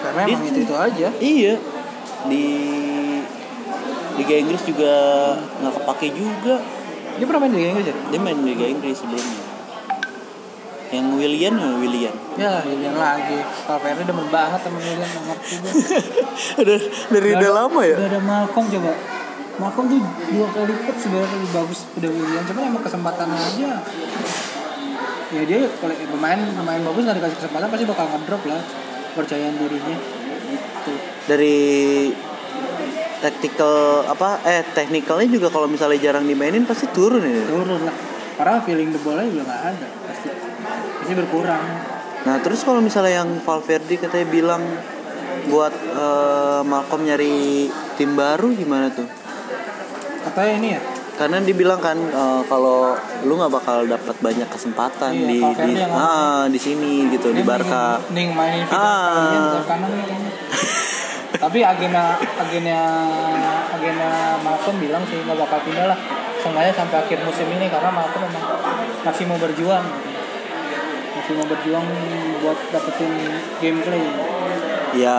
Karena 0.02 0.22
Dia 0.26 0.34
emang 0.34 0.50
itu 0.50 0.60
itu 0.66 0.76
aja. 0.76 1.08
Iya 1.22 1.54
di 2.26 2.46
Liga 4.20 4.36
Inggris 4.38 4.62
juga 4.66 4.94
nggak 5.62 5.74
kepake 5.82 6.08
juga. 6.14 6.56
Dia 7.18 7.26
pernah 7.30 7.42
main 7.46 7.54
di 7.54 7.60
Liga 7.62 7.70
Inggris 7.78 7.88
ya? 7.90 7.96
Dia 8.10 8.20
main 8.20 8.38
di 8.38 8.46
Liga 8.54 8.66
Inggris 8.66 8.98
sebelumnya. 8.98 9.42
Yang 10.92 11.08
William 11.16 11.54
ya 11.56 11.70
William. 11.80 12.16
Ya, 12.36 12.54
William 12.68 12.96
lagi. 13.00 13.40
Valverde 13.64 14.04
demen 14.04 14.28
banget 14.28 14.60
sama 14.66 14.78
William 14.82 15.08
nggak 15.08 15.24
ngerti. 15.30 15.56
Udah 16.62 16.80
dari 17.14 17.30
Udah 17.38 17.52
lama 17.54 17.82
ya? 17.86 17.96
Udah 17.96 18.08
ada 18.12 18.20
Malcolm 18.20 18.66
coba. 18.68 19.21
Malcolm 19.60 19.86
tuh 19.92 20.00
dua 20.32 20.48
kali 20.56 20.72
lipat 20.72 20.96
sebenarnya 20.96 21.36
lebih 21.36 21.52
bagus 21.52 21.80
udah 22.00 22.10
William, 22.12 22.44
cuman 22.48 22.62
emang 22.72 22.84
kesempatannya 22.84 23.38
aja. 23.38 23.72
Ya 25.32 25.42
dia 25.48 25.60
kalau 25.80 25.96
pemain 25.96 26.40
pemain 26.40 26.82
bagus 26.92 27.02
nggak 27.08 27.18
dikasih 27.24 27.38
kesempatan 27.40 27.68
pasti 27.72 27.86
bakal 27.88 28.06
ngedrop 28.12 28.44
lah 28.48 28.62
percayaan 29.16 29.56
dirinya. 29.60 29.98
Gitu. 30.52 30.94
Dari 31.28 31.60
tactical 33.22 34.08
apa 34.10 34.42
eh 34.44 34.66
technicalnya 34.76 35.30
juga 35.30 35.48
kalau 35.54 35.70
misalnya 35.70 36.00
jarang 36.02 36.26
dimainin 36.26 36.68
pasti 36.68 36.88
turun 36.92 37.24
ya. 37.24 37.44
Turun 37.48 37.82
lah. 37.88 37.96
Karena 38.40 38.60
feeling 38.64 38.90
the 38.92 39.00
bola 39.04 39.22
juga 39.24 39.46
nggak 39.46 39.62
ada 39.76 39.88
pasti. 40.10 40.30
pasti 41.02 41.14
berkurang 41.14 41.64
Nah 42.22 42.38
terus 42.42 42.62
kalau 42.62 42.82
misalnya 42.82 43.26
yang 43.26 43.30
Valverde 43.42 43.98
katanya 43.98 44.28
bilang 44.30 44.64
buat 45.50 45.74
eh, 45.74 46.62
Malcolm 46.66 47.02
nyari 47.06 47.66
tim 47.98 48.14
baru 48.14 48.54
gimana 48.54 48.94
tuh? 48.94 49.21
Katanya 50.22 50.54
ini 50.58 50.70
ya? 50.76 50.82
Karena 51.12 51.38
dibilang 51.38 51.78
kan 51.78 51.98
eh, 51.98 52.42
kalau 52.46 52.98
lu 53.22 53.34
nggak 53.36 53.52
bakal 53.52 53.86
dapat 53.86 54.16
banyak 54.18 54.48
kesempatan 54.48 55.12
Iya, 55.14 55.28
di 55.28 55.40
di 55.70 55.74
ah 55.86 56.50
di 56.50 56.58
sini 56.58 57.06
gitu 57.10 57.30
di 57.30 57.42
Dia 57.42 57.48
Barca. 57.48 58.02
mainin 58.10 58.66
Vidal 58.66 58.74
Ah. 58.74 59.62
kanan 59.62 59.92
tapi 61.44 61.64
agenda 61.64 62.18
agenda 62.38 62.80
agenda 63.72 64.10
Malcolm 64.42 64.78
bilang 64.78 65.04
sih 65.06 65.22
nggak 65.22 65.38
bakal 65.38 65.60
pindah 65.62 65.90
lah. 65.90 66.00
Seenggaknya 66.42 66.74
sampai 66.74 66.98
akhir 67.00 67.22
musim 67.22 67.48
ini 67.50 67.70
karena 67.70 67.90
Malcolm 67.90 68.26
memang 68.26 68.46
masih 69.02 69.26
mau 69.30 69.38
berjuang. 69.38 69.86
Masih 71.12 71.34
mau 71.38 71.46
berjuang 71.46 71.86
buat 72.42 72.58
dapetin 72.74 73.12
gameplay. 73.62 74.02
Ya 74.98 75.18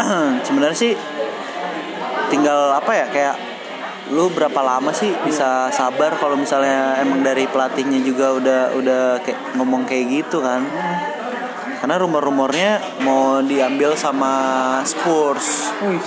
sebenarnya 0.46 0.74
sih 0.74 0.92
tinggal 2.26 2.72
apa 2.72 2.90
ya 2.90 3.06
kayak 3.06 3.36
lu 4.12 4.28
berapa 4.28 4.60
lama 4.60 4.92
sih 4.92 5.08
bisa 5.24 5.72
sabar 5.72 6.12
kalau 6.20 6.36
misalnya 6.36 7.00
emang 7.00 7.24
dari 7.24 7.48
pelatihnya 7.48 8.04
juga 8.04 8.36
udah 8.36 8.60
udah 8.76 9.02
kayak 9.24 9.56
ngomong 9.56 9.88
kayak 9.88 10.24
gitu 10.24 10.44
kan 10.44 10.60
karena 11.84 12.00
rumor-rumornya 12.00 12.80
mau 13.04 13.44
diambil 13.44 13.92
sama 13.92 14.32
Spurs 14.88 15.68
Wih, 15.84 16.00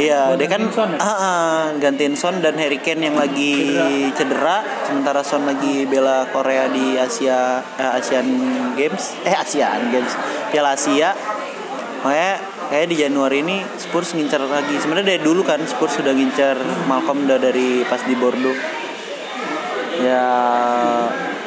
ya? 0.00 0.32
Iya, 0.32 0.40
dia 0.40 0.48
kan 0.48 0.64
Son 0.72 0.96
ya? 0.96 0.96
ah, 0.96 1.12
ah, 1.12 1.56
gantiin 1.76 2.16
Son 2.16 2.40
dan 2.40 2.56
Harry 2.56 2.80
Kane 2.80 3.12
yang 3.12 3.20
lagi 3.20 3.76
cedera. 4.16 4.64
sementara 4.88 5.20
Son 5.20 5.44
lagi 5.44 5.84
bela 5.84 6.24
Korea 6.32 6.72
di 6.72 6.96
Asia 6.96 7.60
eh, 7.76 8.00
Asian 8.00 8.24
Games, 8.80 9.12
eh 9.28 9.36
Asian 9.36 9.92
Games, 9.92 10.12
Piala 10.48 10.72
Asia. 10.72 11.12
Makanya 12.00 12.40
kayak 12.68 12.86
di 12.92 12.96
Januari 13.00 13.40
ini 13.40 13.64
Spurs 13.76 14.12
ngincar 14.14 14.44
lagi. 14.44 14.76
Sebenarnya 14.78 15.16
dari 15.16 15.22
dulu 15.24 15.42
kan 15.44 15.60
Spurs 15.64 15.98
sudah 15.98 16.12
ngincar 16.12 16.56
Malcolm 16.86 17.24
udah 17.24 17.38
dari 17.40 17.82
pas 17.88 18.00
di 18.04 18.14
Bordeaux. 18.14 18.56
Ya, 19.98 20.26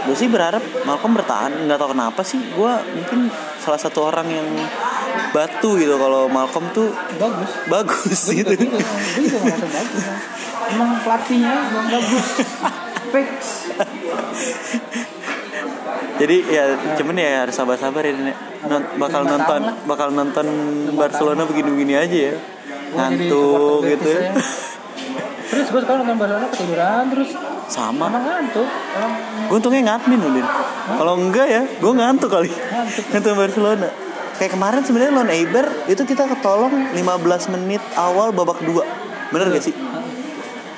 gue 0.03 0.15
sih 0.17 0.27
berharap 0.27 0.62
Malcolm 0.84 1.15
bertahan. 1.15 1.65
Nggak 1.69 1.79
tahu 1.79 1.89
kenapa 1.95 2.21
sih. 2.25 2.41
Gue 2.51 2.73
mungkin 2.97 3.31
salah 3.62 3.79
satu 3.79 4.10
orang 4.10 4.27
yang 4.27 4.49
batu 5.31 5.79
gitu 5.79 5.95
kalau 5.95 6.27
Malcolm 6.27 6.67
tuh 6.75 6.91
bagus 7.15 7.51
bagus 7.67 8.19
Gue 8.27 8.43
gitu. 8.43 8.51
juga 8.60 9.38
merasa 9.43 9.67
bagus 9.67 10.03
emang 10.71 10.89
pelatihnya 11.03 11.51
emang 11.71 11.88
bagus 11.88 12.27
fix 13.15 13.39
Jadi 16.21 16.36
ya 16.45 16.63
cuman 16.95 17.15
ya 17.17 17.29
harus 17.41 17.55
sabar-sabar 17.57 18.05
ya. 18.05 18.13
Non- 18.62 18.89
bakal 18.95 19.25
nonton 19.25 19.62
bakal 19.89 20.13
nonton 20.13 20.45
Barcelona 20.93 21.49
begini-begini 21.49 21.93
aja 21.97 22.17
ya. 22.29 22.36
Ngantuk 22.93 23.81
gitu 23.88 24.07
ya. 24.07 24.29
Terus 25.51 25.67
gue 25.67 25.81
sekarang 25.81 26.05
nonton 26.05 26.15
Barcelona 26.15 26.47
ketiduran 26.47 27.03
terus 27.10 27.29
Sama. 27.67 28.07
emang 28.07 28.23
ngantuk 28.23 28.67
emang 28.93 29.12
Gue 29.49 29.55
untungnya 29.57 29.81
ngadmin 29.84 30.21
Udin. 30.21 30.47
Kalau 30.88 31.13
enggak 31.17 31.47
ya, 31.47 31.62
gue 31.65 31.91
ngantuk 31.91 32.29
kali. 32.29 32.47
ngantuk 32.47 33.03
Nonton 33.17 33.34
Barcelona. 33.36 33.89
Kayak 34.38 34.51
kemarin 34.53 34.81
sebenarnya 34.81 35.12
lawan 35.12 35.29
Eibar 35.29 35.65
itu 35.86 36.01
kita 36.01 36.23
ketolong 36.25 36.73
15 36.93 37.53
menit 37.53 37.81
awal 37.93 38.29
babak 38.31 38.62
2. 38.62 38.73
Bener 39.34 39.47
gak 39.49 39.65
sih? 39.65 39.75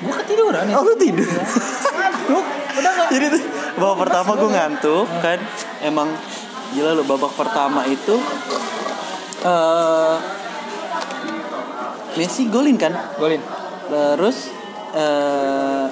gue 0.04 0.14
ketiduran 0.20 0.68
ya 0.68 0.76
Oh 0.76 0.84
lu 0.84 0.92
tidur. 0.96 1.24
ngantuk 1.24 2.44
udah 2.76 2.90
nggak 2.92 3.08
Jadi 3.14 3.26
tuh 3.30 3.42
babak 3.78 3.96
pertama 4.06 4.30
gue 4.38 4.50
ngantuk 4.50 5.06
kan. 5.20 5.38
Emang 5.82 6.08
gila 6.74 6.96
lo 6.96 7.02
babak 7.06 7.32
pertama 7.38 7.86
itu 7.86 8.16
eh 9.44 10.16
Messi 12.14 12.46
golin 12.46 12.78
kan? 12.78 12.94
golin 13.18 13.42
Terus 13.90 14.50
eh 14.94 15.86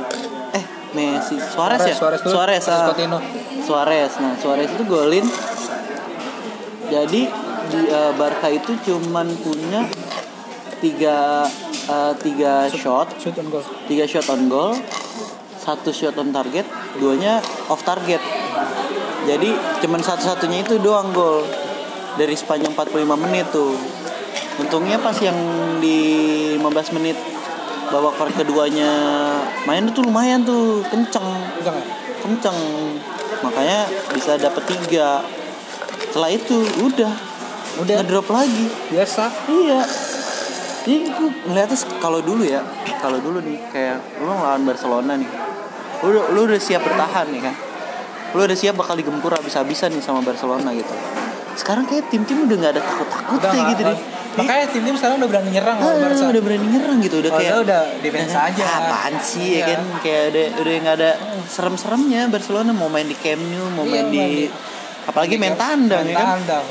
eh 0.55 0.65
Messi 0.95 1.37
Suarez, 1.41 1.83
ya? 1.83 1.97
Suarez 1.97 2.21
dulu. 2.23 2.33
Suarez, 2.37 2.65
ah. 2.69 2.93
Coutinho. 2.93 3.19
Suarez. 3.63 4.13
Nah, 4.21 4.35
Suarez 4.39 4.69
itu 4.71 4.85
golin. 4.85 5.25
Jadi 6.93 7.23
di 7.73 7.81
eh, 7.89 8.13
Barca 8.21 8.53
itu 8.53 8.77
cuman 8.85 9.25
punya 9.41 9.89
tiga 10.83 11.49
eh, 11.89 12.13
tiga 12.21 12.69
shot, 12.69 13.17
shoot 13.17 13.33
on 13.39 13.49
goal 13.49 13.65
tiga 13.89 14.05
shot 14.05 14.29
on 14.29 14.51
goal, 14.53 14.77
satu 15.63 15.95
shot 15.95 16.19
on 16.19 16.35
target, 16.35 16.67
duanya 16.99 17.39
off 17.71 17.87
target. 17.87 18.19
Jadi 19.23 19.55
cuman 19.87 20.03
satu-satunya 20.03 20.67
itu 20.67 20.83
doang 20.83 21.15
gol. 21.15 21.47
Dari 22.19 22.35
sepanjang 22.35 22.75
45 22.75 23.15
menit 23.15 23.47
tuh. 23.55 23.79
Untungnya 24.59 24.99
pas 24.99 25.15
yang 25.23 25.39
di 25.79 25.99
15 26.59 26.99
menit 26.99 27.17
babak 27.89 28.17
keduanya 28.35 28.89
main 29.69 29.85
tuh 29.95 30.03
lumayan 30.03 30.43
tuh 30.43 30.83
kenceng. 30.91 31.25
Nggak 31.63 31.77
kenceng. 32.27 32.59
Makanya 33.47 33.87
bisa 34.13 34.35
dapet 34.37 34.67
tiga. 34.67 35.23
Setelah 36.11 36.31
itu 36.35 36.57
udah. 36.83 37.13
Udah. 37.81 38.05
ngedrop 38.05 38.29
lagi. 38.29 38.69
Biasa. 38.93 39.33
Iya. 39.49 39.81
Jadi 40.83 41.15
gue 41.15 41.31
ngeliatnya 41.47 41.79
kalau 42.03 42.19
dulu 42.19 42.43
ya, 42.43 42.59
kalau 42.99 43.23
dulu 43.23 43.39
nih 43.39 43.55
kayak 43.71 44.03
lu 44.19 44.35
ngelawan 44.35 44.67
Barcelona 44.67 45.15
nih, 45.15 45.31
lu, 46.03 46.13
udah- 46.13 46.29
lu 46.29 46.41
udah 46.45 46.59
siap 46.59 46.83
bertahan 46.83 47.27
nih 47.29 47.43
kan, 47.43 47.55
lu 48.33 48.41
udah 48.41 48.55
siap 48.55 48.75
bakal 48.75 48.95
digempur 48.95 49.31
habis-habisan 49.31 49.91
nih 49.91 50.01
sama 50.01 50.21
Barcelona 50.21 50.71
gitu. 50.71 50.91
Sekarang 51.53 51.85
kayak 51.85 52.09
tim-tim 52.09 52.45
udah 52.45 52.57
nggak 52.57 52.73
ada 52.73 52.81
udah 52.81 52.89
takut-takutnya 52.89 53.51
nggak- 53.53 53.71
gitu 53.71 53.83
deh. 53.85 53.99
makanya 54.33 54.65
tim-tim 54.67 54.97
sekarang 54.97 55.21
udah 55.21 55.29
berani 55.29 55.51
nyerang 55.53 55.77
Ah, 55.77 55.93
Barca 55.95 56.25
udah 56.27 56.43
berani 56.43 56.67
nyerang 56.67 56.99
gitu, 56.99 57.17
udah 57.19 57.29
Oh, 57.29 57.37
kayak 57.37 57.53
udah, 57.55 57.63
udah 57.85 58.01
defense 58.01 58.33
"Ah, 58.33 58.49
aja." 58.49 58.65
Apaan 58.65 59.15
sih 59.21 59.47
ya 59.47 59.59
Iya. 59.59 59.65
kan, 59.69 59.81
kayak 60.01 60.23
udah 60.27 60.47
udah 60.59 60.73
nggak 60.81 60.97
ada 60.97 61.11
serem-seremnya 61.47 62.21
Barcelona 62.27 62.73
mau 62.73 62.89
main 62.89 63.05
di 63.05 63.13
Camp 63.15 63.45
Nou, 63.45 63.69
mau 63.71 63.85
Iya, 63.85 63.93
main 63.93 64.07
di, 64.09 64.49
apalagi 65.05 65.37
main 65.37 65.53
tandang 65.53 66.05
ya 66.05 66.17
kan. 66.17 66.27
tandang 66.41 66.65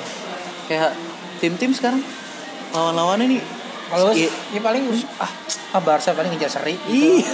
Kayak 0.66 0.92
tim-tim 1.38 1.72
sekarang 1.72 2.02
lawan-lawannya 2.72 3.28
nih 3.30 3.42
kalau 3.92 4.16
Iya. 4.16 4.32
ya 4.56 4.60
paling 4.64 4.84
ah 5.20 5.32
ah 5.72 5.82
Barca 5.84 6.16
paling 6.16 6.32
ngejar 6.32 6.52
seri 6.52 6.76
gitu. 6.88 7.20
Iya, 7.20 7.28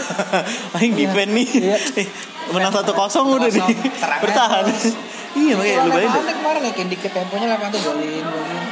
aing 0.81 0.93
defend 0.97 1.31
nih. 1.37 1.47
Iya. 1.47 1.77
Menang 2.53 2.73
satu 2.73 2.91
kosong 2.97 3.29
udah 3.37 3.49
nih. 3.49 3.63
Bertahan. 4.01 4.65
iya 5.41 5.53
makanya 5.53 5.85
lu 5.85 5.89
bayangin 5.93 6.33
kemarin 6.33 6.61
ya 6.65 6.71
kayak 6.73 6.89
dikit 6.89 7.11
temponya 7.13 7.45
Levante 7.53 7.77
golin 7.85 8.25
golin 8.25 8.63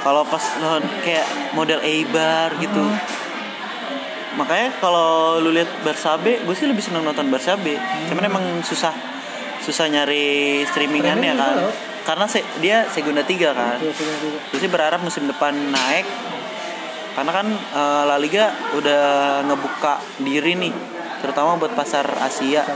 Kalau 0.00 0.22
pas 0.24 0.44
kayak 1.04 1.26
model 1.52 1.80
Eibar 1.80 2.56
gitu. 2.60 2.84
Makanya 4.34 4.68
kalau 4.82 5.38
lu 5.38 5.54
lihat 5.54 5.70
Barca 5.86 6.18
B, 6.18 6.42
gue 6.42 6.54
sih 6.58 6.66
lebih 6.66 6.82
seneng 6.82 7.06
nonton 7.06 7.30
Barca 7.30 7.54
B. 7.56 7.72
Cuman 8.10 8.24
emang 8.26 8.44
susah 8.66 8.92
susah 9.64 9.88
nyari 9.88 10.60
streamingannya 10.68 11.32
Streaming 11.32 11.40
kan. 11.40 11.56
Karena 12.04 12.24
se 12.28 12.44
dia 12.60 12.84
Segunda 12.92 13.24
3 13.24 13.32
kan. 13.56 13.80
Iya, 13.80 13.92
iya, 13.96 14.14
iya. 14.28 14.38
Gue 14.52 14.58
sih 14.60 14.68
berharap 14.68 15.00
musim 15.00 15.24
depan 15.24 15.56
naik 15.72 16.04
karena 17.14 17.32
kan 17.32 17.46
eh, 17.54 18.02
La 18.10 18.18
Liga 18.18 18.50
udah 18.74 19.04
ngebuka 19.46 20.02
diri 20.20 20.58
nih 20.58 20.74
terutama 21.22 21.56
buat 21.56 21.72
pasar 21.72 22.04
Asia. 22.20 22.66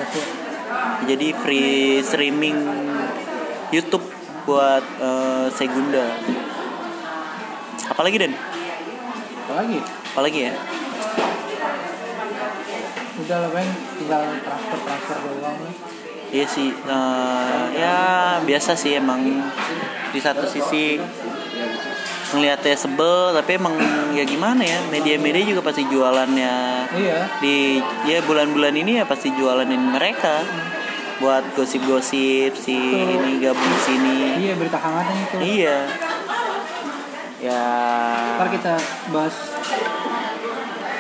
Jadi 1.05 1.31
free 1.31 2.03
streaming 2.03 2.59
YouTube 3.74 4.07
buat 4.46 4.85
eh, 5.03 5.46
Segunda. 5.53 6.07
Apalagi 7.90 8.16
Den? 8.16 8.35
Apa 9.48 9.53
lagi 9.64 9.79
apalagi 10.12 10.40
ya? 10.51 10.55
Udah 13.18 13.37
lah 13.42 13.51
bang. 13.51 13.70
Tinggal 13.98 14.22
transfer 14.42 14.79
transfer 14.87 15.16
doang 15.22 15.59
lah. 15.62 15.74
Iya 16.29 16.44
sih, 16.44 16.68
eh, 16.77 17.64
ya 17.72 17.96
biasa 18.44 18.77
sih 18.77 19.01
emang 19.01 19.24
di 20.12 20.20
satu 20.20 20.44
sisi 20.44 21.01
ngeliatnya 22.35 22.77
sebel, 22.77 23.33
tapi 23.33 23.57
emang 23.57 23.75
ya 24.12 24.25
gimana 24.25 24.61
ya 24.61 24.79
media-media 24.93 25.43
juga 25.49 25.64
pasti 25.73 25.87
jualannya 25.88 26.57
iya 26.97 27.19
di 27.41 27.81
ya 28.05 28.21
bulan-bulan 28.25 28.75
ini 28.77 29.01
ya 29.01 29.05
pasti 29.09 29.33
jualanin 29.33 29.81
mereka 29.95 30.45
buat 31.19 31.43
gosip-gosip 31.59 32.55
si 32.55 32.79
ini 32.79 33.43
gabung 33.43 33.77
sini. 33.83 34.38
iya 34.38 34.53
berita 34.55 34.79
hangatnya 34.79 35.19
itu 35.19 35.37
Iya. 35.62 35.79
Ya. 37.38 37.64
ntar 38.38 38.51
kita 38.51 38.75
bahas 39.14 39.35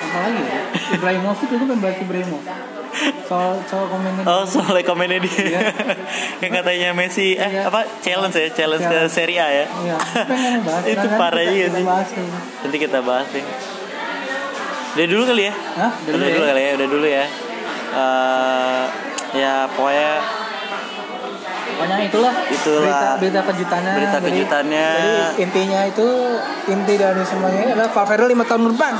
apa 0.08 0.18
lagi 0.22 0.42
ya 0.42 0.60
Ibrahimovic 0.94 1.48
itu 1.50 1.64
kan 1.64 1.78
bahas 1.78 1.98
Ibrahimovic 1.98 2.46
soal 3.22 3.60
soal 3.62 3.86
komennya 3.86 4.22
Oh 4.24 4.42
soalnya 4.42 4.82
komennya 4.82 5.18
dia 5.20 5.36
Iya. 5.38 5.60
yang 6.42 6.52
katanya 6.54 6.88
Messi 6.92 7.34
eh 7.34 7.44
Iya. 7.46 7.68
apa 7.68 7.84
challenge 7.98 8.34
ya 8.34 8.48
challenge 8.50 8.82
ke 8.82 8.88
Challenge. 8.90 9.12
Serie 9.12 9.38
A 9.38 9.48
ya 9.54 9.66
Iya, 9.78 9.96
pengen 10.24 10.60
bahas. 10.62 10.82
itu 10.88 10.98
Nanti 10.98 11.14
parah 11.14 11.38
kita- 11.38 11.46
juga 11.46 11.62
kita 11.62 11.74
sih 11.74 11.84
bahas 11.86 12.08
ini. 12.10 12.30
nanti 12.58 12.76
kita 12.78 12.98
bahas 13.00 13.26
deh 13.28 13.44
udah 14.90 15.06
dulu 15.06 15.22
kali 15.24 15.42
ya 15.44 15.54
Hah? 15.54 15.92
udah 16.00 16.12
dulu, 16.26 16.42
kali 16.42 16.60
ya 16.60 16.70
udah 16.74 16.88
dulu 16.88 17.06
ya 17.06 17.24
Eh, 17.88 18.82
ya 19.34 19.54
pokoknya 19.70 20.12
pokoknya 21.70 21.96
itulah 22.02 22.34
Itulah. 22.44 22.82
berita 22.82 23.08
berita 23.16 23.40
kejutannya 23.44 23.92
Berita 23.94 24.18
kejutannya. 24.20 24.88
jadi, 24.90 25.14
intinya 25.38 25.80
itu 25.84 26.06
inti 26.66 26.94
dari 26.96 27.22
semuanya 27.22 27.62
adalah 27.70 27.88
Valverde 27.88 28.26
lima 28.26 28.44
tahun 28.44 28.60
ke 28.62 28.70
depan 28.74 28.94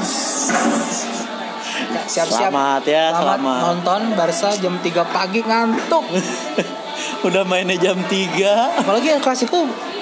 siap-siap. 2.08 2.50
Selamat 2.50 2.82
ya, 2.88 3.12
selamat. 3.12 3.60
nonton 3.62 4.00
Barca 4.16 4.50
jam 4.56 4.74
3 4.80 5.14
pagi 5.14 5.40
ngantuk. 5.44 6.04
Udah 7.26 7.46
mainnya 7.46 7.78
jam 7.78 7.94
3 7.94 8.82
apalagi 8.82 9.14
yang 9.14 9.22
kelas 9.22 9.46
itu 9.46 9.60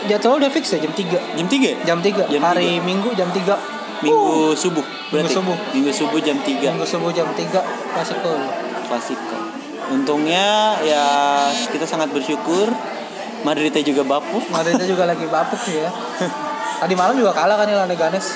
jadwal 0.09 0.41
udah 0.41 0.49
fix 0.49 0.73
ya 0.73 0.81
jam 0.81 0.93
3 0.97 1.37
Jam 1.37 1.45
3 1.45 1.85
jam 1.85 1.99
3 2.01 2.33
Jam 2.33 2.43
hari 2.45 2.81
Minggu 2.81 3.13
jam 3.13 3.29
3 3.29 3.45
Minggu 4.01 4.57
subuh 4.57 4.85
berarti? 5.13 5.33
subuh. 5.37 5.57
Minggu 5.77 5.93
subuh 5.93 6.21
jam 6.25 6.41
3 6.41 6.57
Minggu 6.57 6.89
subuh 6.89 7.13
jam 7.13 7.29
3 7.29 7.53
klasiko 7.93 8.33
Klasiko 8.89 9.37
Untungnya 9.87 10.75
ya 10.83 11.07
kita 11.71 11.87
sangat 11.87 12.11
bersyukur. 12.11 12.67
Madridnya 13.47 13.87
juga 13.87 14.03
bapuk. 14.03 14.43
Madridnya 14.51 14.83
juga 14.83 15.07
lagi 15.07 15.23
bapuk 15.31 15.63
ya. 15.71 15.87
Tadi 16.83 16.95
malam 16.99 17.15
juga 17.15 17.31
kalah 17.31 17.55
kan 17.55 17.71
ya 17.71 17.79
lawan 17.79 17.95
Leganes 17.95 18.35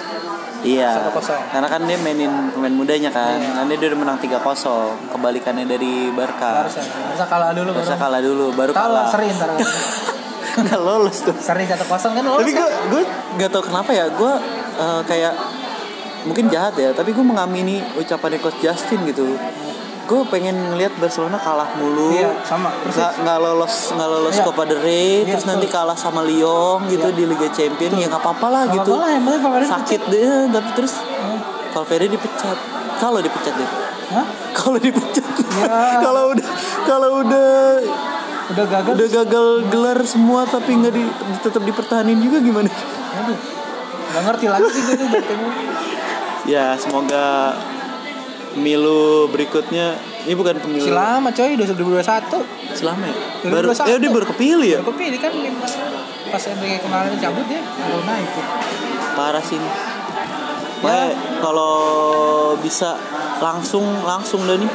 Iya. 0.61 1.09
1-0. 1.09 1.53
Karena 1.53 1.69
kan 1.69 1.81
dia 1.85 1.97
mainin 1.97 2.33
pemain 2.53 2.75
mudanya 2.75 3.09
kan. 3.09 3.37
Iya. 3.37 3.51
Kan 3.57 3.65
dia 3.67 3.77
udah 3.81 3.99
menang 3.99 4.19
3-0 4.21 4.37
Kebalikannya 5.11 5.65
dari 5.65 6.13
Barca. 6.13 6.69
Barca 6.69 6.81
Barca 6.85 7.25
kalah 7.25 7.51
dulu 7.53 7.71
Barca 7.73 7.93
baru. 7.93 8.01
kalah 8.01 8.21
dulu 8.21 8.47
Baru 8.53 8.71
tahu 8.71 8.85
kalah. 8.85 9.07
seri 9.09 9.27
ntar. 9.33 9.49
Nggak 10.67 10.81
lolos 10.83 11.19
tuh. 11.25 11.37
Seri 11.39 11.65
satu 11.65 11.85
kosong 11.87 12.13
kan 12.13 12.25
lolos 12.27 12.43
tapi 12.43 12.53
gue 12.53 12.69
gue 12.91 13.03
nggak 13.39 13.51
tahu 13.51 13.63
kenapa 13.71 13.91
ya. 13.95 14.11
Gue 14.11 14.33
eh, 14.77 15.01
kayak 15.07 15.35
mungkin 16.21 16.53
jahat 16.53 16.77
ya 16.77 16.93
tapi 16.93 17.17
gue 17.17 17.25
mengamini 17.25 17.81
ucapan 17.97 18.37
coach 18.37 18.61
Justin 18.61 19.09
gitu 19.09 19.25
gue 20.11 20.23
pengen 20.27 20.57
ngeliat 20.67 20.91
Barcelona 20.97 21.39
kalah 21.39 21.71
mulu 21.73 22.11
Iya, 22.11 22.35
sama, 22.43 22.75
persis. 22.75 22.99
nggak 22.99 23.13
nggak 23.21 23.39
lolos 23.39 23.75
nggak 23.91 24.09
lolos 24.11 24.35
Iya. 24.35 24.45
Copa 24.45 24.63
del 24.65 24.81
Rey 24.81 25.23
Iya, 25.23 25.31
terus 25.31 25.47
nanti 25.47 25.65
betul. 25.65 25.77
kalah 25.77 25.95
sama 25.95 26.21
Lyon 26.21 26.79
gitu 26.85 27.07
Iya. 27.07 27.15
di 27.15 27.25
Liga 27.25 27.49
Champions 27.49 27.95
ya 27.95 28.07
nggak 28.07 28.19
apa-apa 28.19 28.47
lah 28.49 28.63
gitu 28.69 28.93
lah, 28.93 29.09
yang 29.09 29.23
penting 29.23 29.39
Valverde 29.41 29.69
sakit 29.69 30.01
deh 30.05 30.27
tapi 30.51 30.69
terus 30.75 30.95
Hmm. 30.99 31.39
Valverde 31.71 32.07
dipecat 32.09 32.59
kalau 32.97 33.19
dipecat 33.21 33.55
deh 33.55 33.71
kalau 34.53 34.79
dipecat 34.79 35.27
Ya. 35.51 35.79
kalau 36.05 36.23
udah 36.31 36.49
kalau 36.83 37.11
udah 37.21 37.51
udah 38.51 38.65
gagal 38.67 38.93
udah 38.93 39.09
gagal 39.15 39.47
gelar 39.69 39.99
semua 40.03 40.43
tapi 40.43 40.75
nggak 40.75 40.91
di, 40.91 41.03
tetap 41.41 41.63
dipertahanin 41.63 42.19
juga 42.19 42.39
gimana 42.41 42.67
aduh 42.67 43.39
nggak 44.11 44.23
ngerti 44.27 44.47
lagi 44.49 44.67
sih 44.69 44.83
gue 44.83 44.97
tuh 44.97 45.07
bertemu 45.09 45.49
Ya 46.49 46.75
semoga 46.75 47.55
pemilu 48.55 49.31
berikutnya 49.31 49.95
ini 50.27 50.35
bukan 50.37 50.59
pemilu 50.61 50.85
si 50.85 50.93
lama 50.93 51.31
coy 51.33 51.55
2021 51.57 52.77
selama 52.77 53.05
ya? 53.09 53.17
2021. 53.47 53.55
Baru, 53.55 53.69
eh 53.73 53.99
dia 53.99 54.11
baru 54.11 54.27
kepilih 54.35 54.69
ya? 54.69 54.81
Baru 54.83 54.93
kepilih 54.95 55.19
kan 55.23 55.33
pas 55.33 55.73
pas 56.31 56.43
Enrique 56.47 56.79
kemarin 56.83 57.15
cabut 57.19 57.47
ya 57.51 57.61
baru 57.63 58.03
naik 58.07 58.29
tuh. 58.35 58.45
Parah 59.19 59.43
sih 59.43 59.59
ini. 59.59 59.71
Ya. 60.81 61.13
Kalau 61.45 61.77
bisa 62.61 62.97
langsung 63.41 63.85
langsung 64.05 64.45
dah 64.49 64.57
nih 64.57 64.71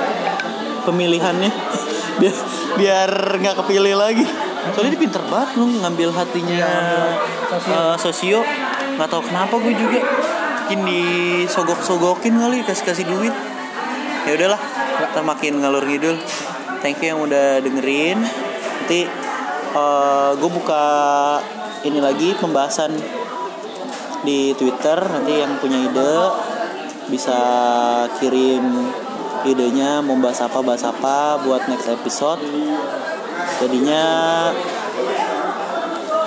pemilihannya 0.85 1.49
biar 2.21 2.35
biar 2.77 3.11
nggak 3.41 3.55
kepilih 3.63 3.95
lagi. 3.97 4.25
Soalnya 4.73 4.97
dia 4.97 5.01
pinter 5.05 5.23
banget 5.29 5.61
lu 5.61 5.69
ngambil 5.81 6.09
hatinya 6.09 6.57
ngambil 6.57 7.01
sosio. 7.53 7.73
eh, 7.73 7.95
sosio. 8.01 8.39
Nggak 8.97 9.09
tahu 9.11 9.21
kenapa 9.29 9.53
gue 9.61 9.73
juga 9.77 9.99
mungkin 10.65 10.81
disogok-sogokin 10.89 12.41
kali 12.41 12.65
kasih 12.65 12.85
kasih 12.89 13.05
duit. 13.05 13.35
Ya 14.25 14.31
udahlah, 14.33 14.61
kita 15.05 15.21
makin 15.21 15.53
ngalur 15.61 15.85
ngidul. 15.85 16.17
Thank 16.81 17.01
you 17.01 17.13
yang 17.13 17.21
udah 17.21 17.61
dengerin. 17.61 18.17
Nanti 18.21 19.05
eh, 19.75 20.29
gue 20.33 20.49
buka 20.49 20.85
ini 21.85 22.01
lagi 22.01 22.33
pembahasan 22.33 22.93
di 24.25 24.57
Twitter 24.57 24.97
nanti 25.05 25.37
yang 25.37 25.61
punya 25.61 25.85
ide 25.85 26.13
bisa 27.05 27.37
kirim 28.17 28.65
idenya 29.45 30.01
mau 30.01 30.17
bahas 30.17 30.41
apa 30.41 30.65
bahas 30.65 30.81
apa 30.81 31.37
buat 31.45 31.69
next 31.69 31.85
episode 31.93 32.41
jadinya 33.61 34.03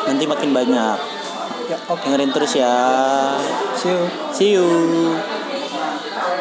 nanti 0.06 0.24
makin 0.30 0.54
banyak 0.54 0.98
Ya, 1.68 1.76
oke. 1.84 2.00
dengerin 2.00 2.32
terus 2.32 2.56
ya 2.56 2.72
See 3.76 3.92
you. 3.92 4.00
see 4.32 4.50
you 4.56 4.64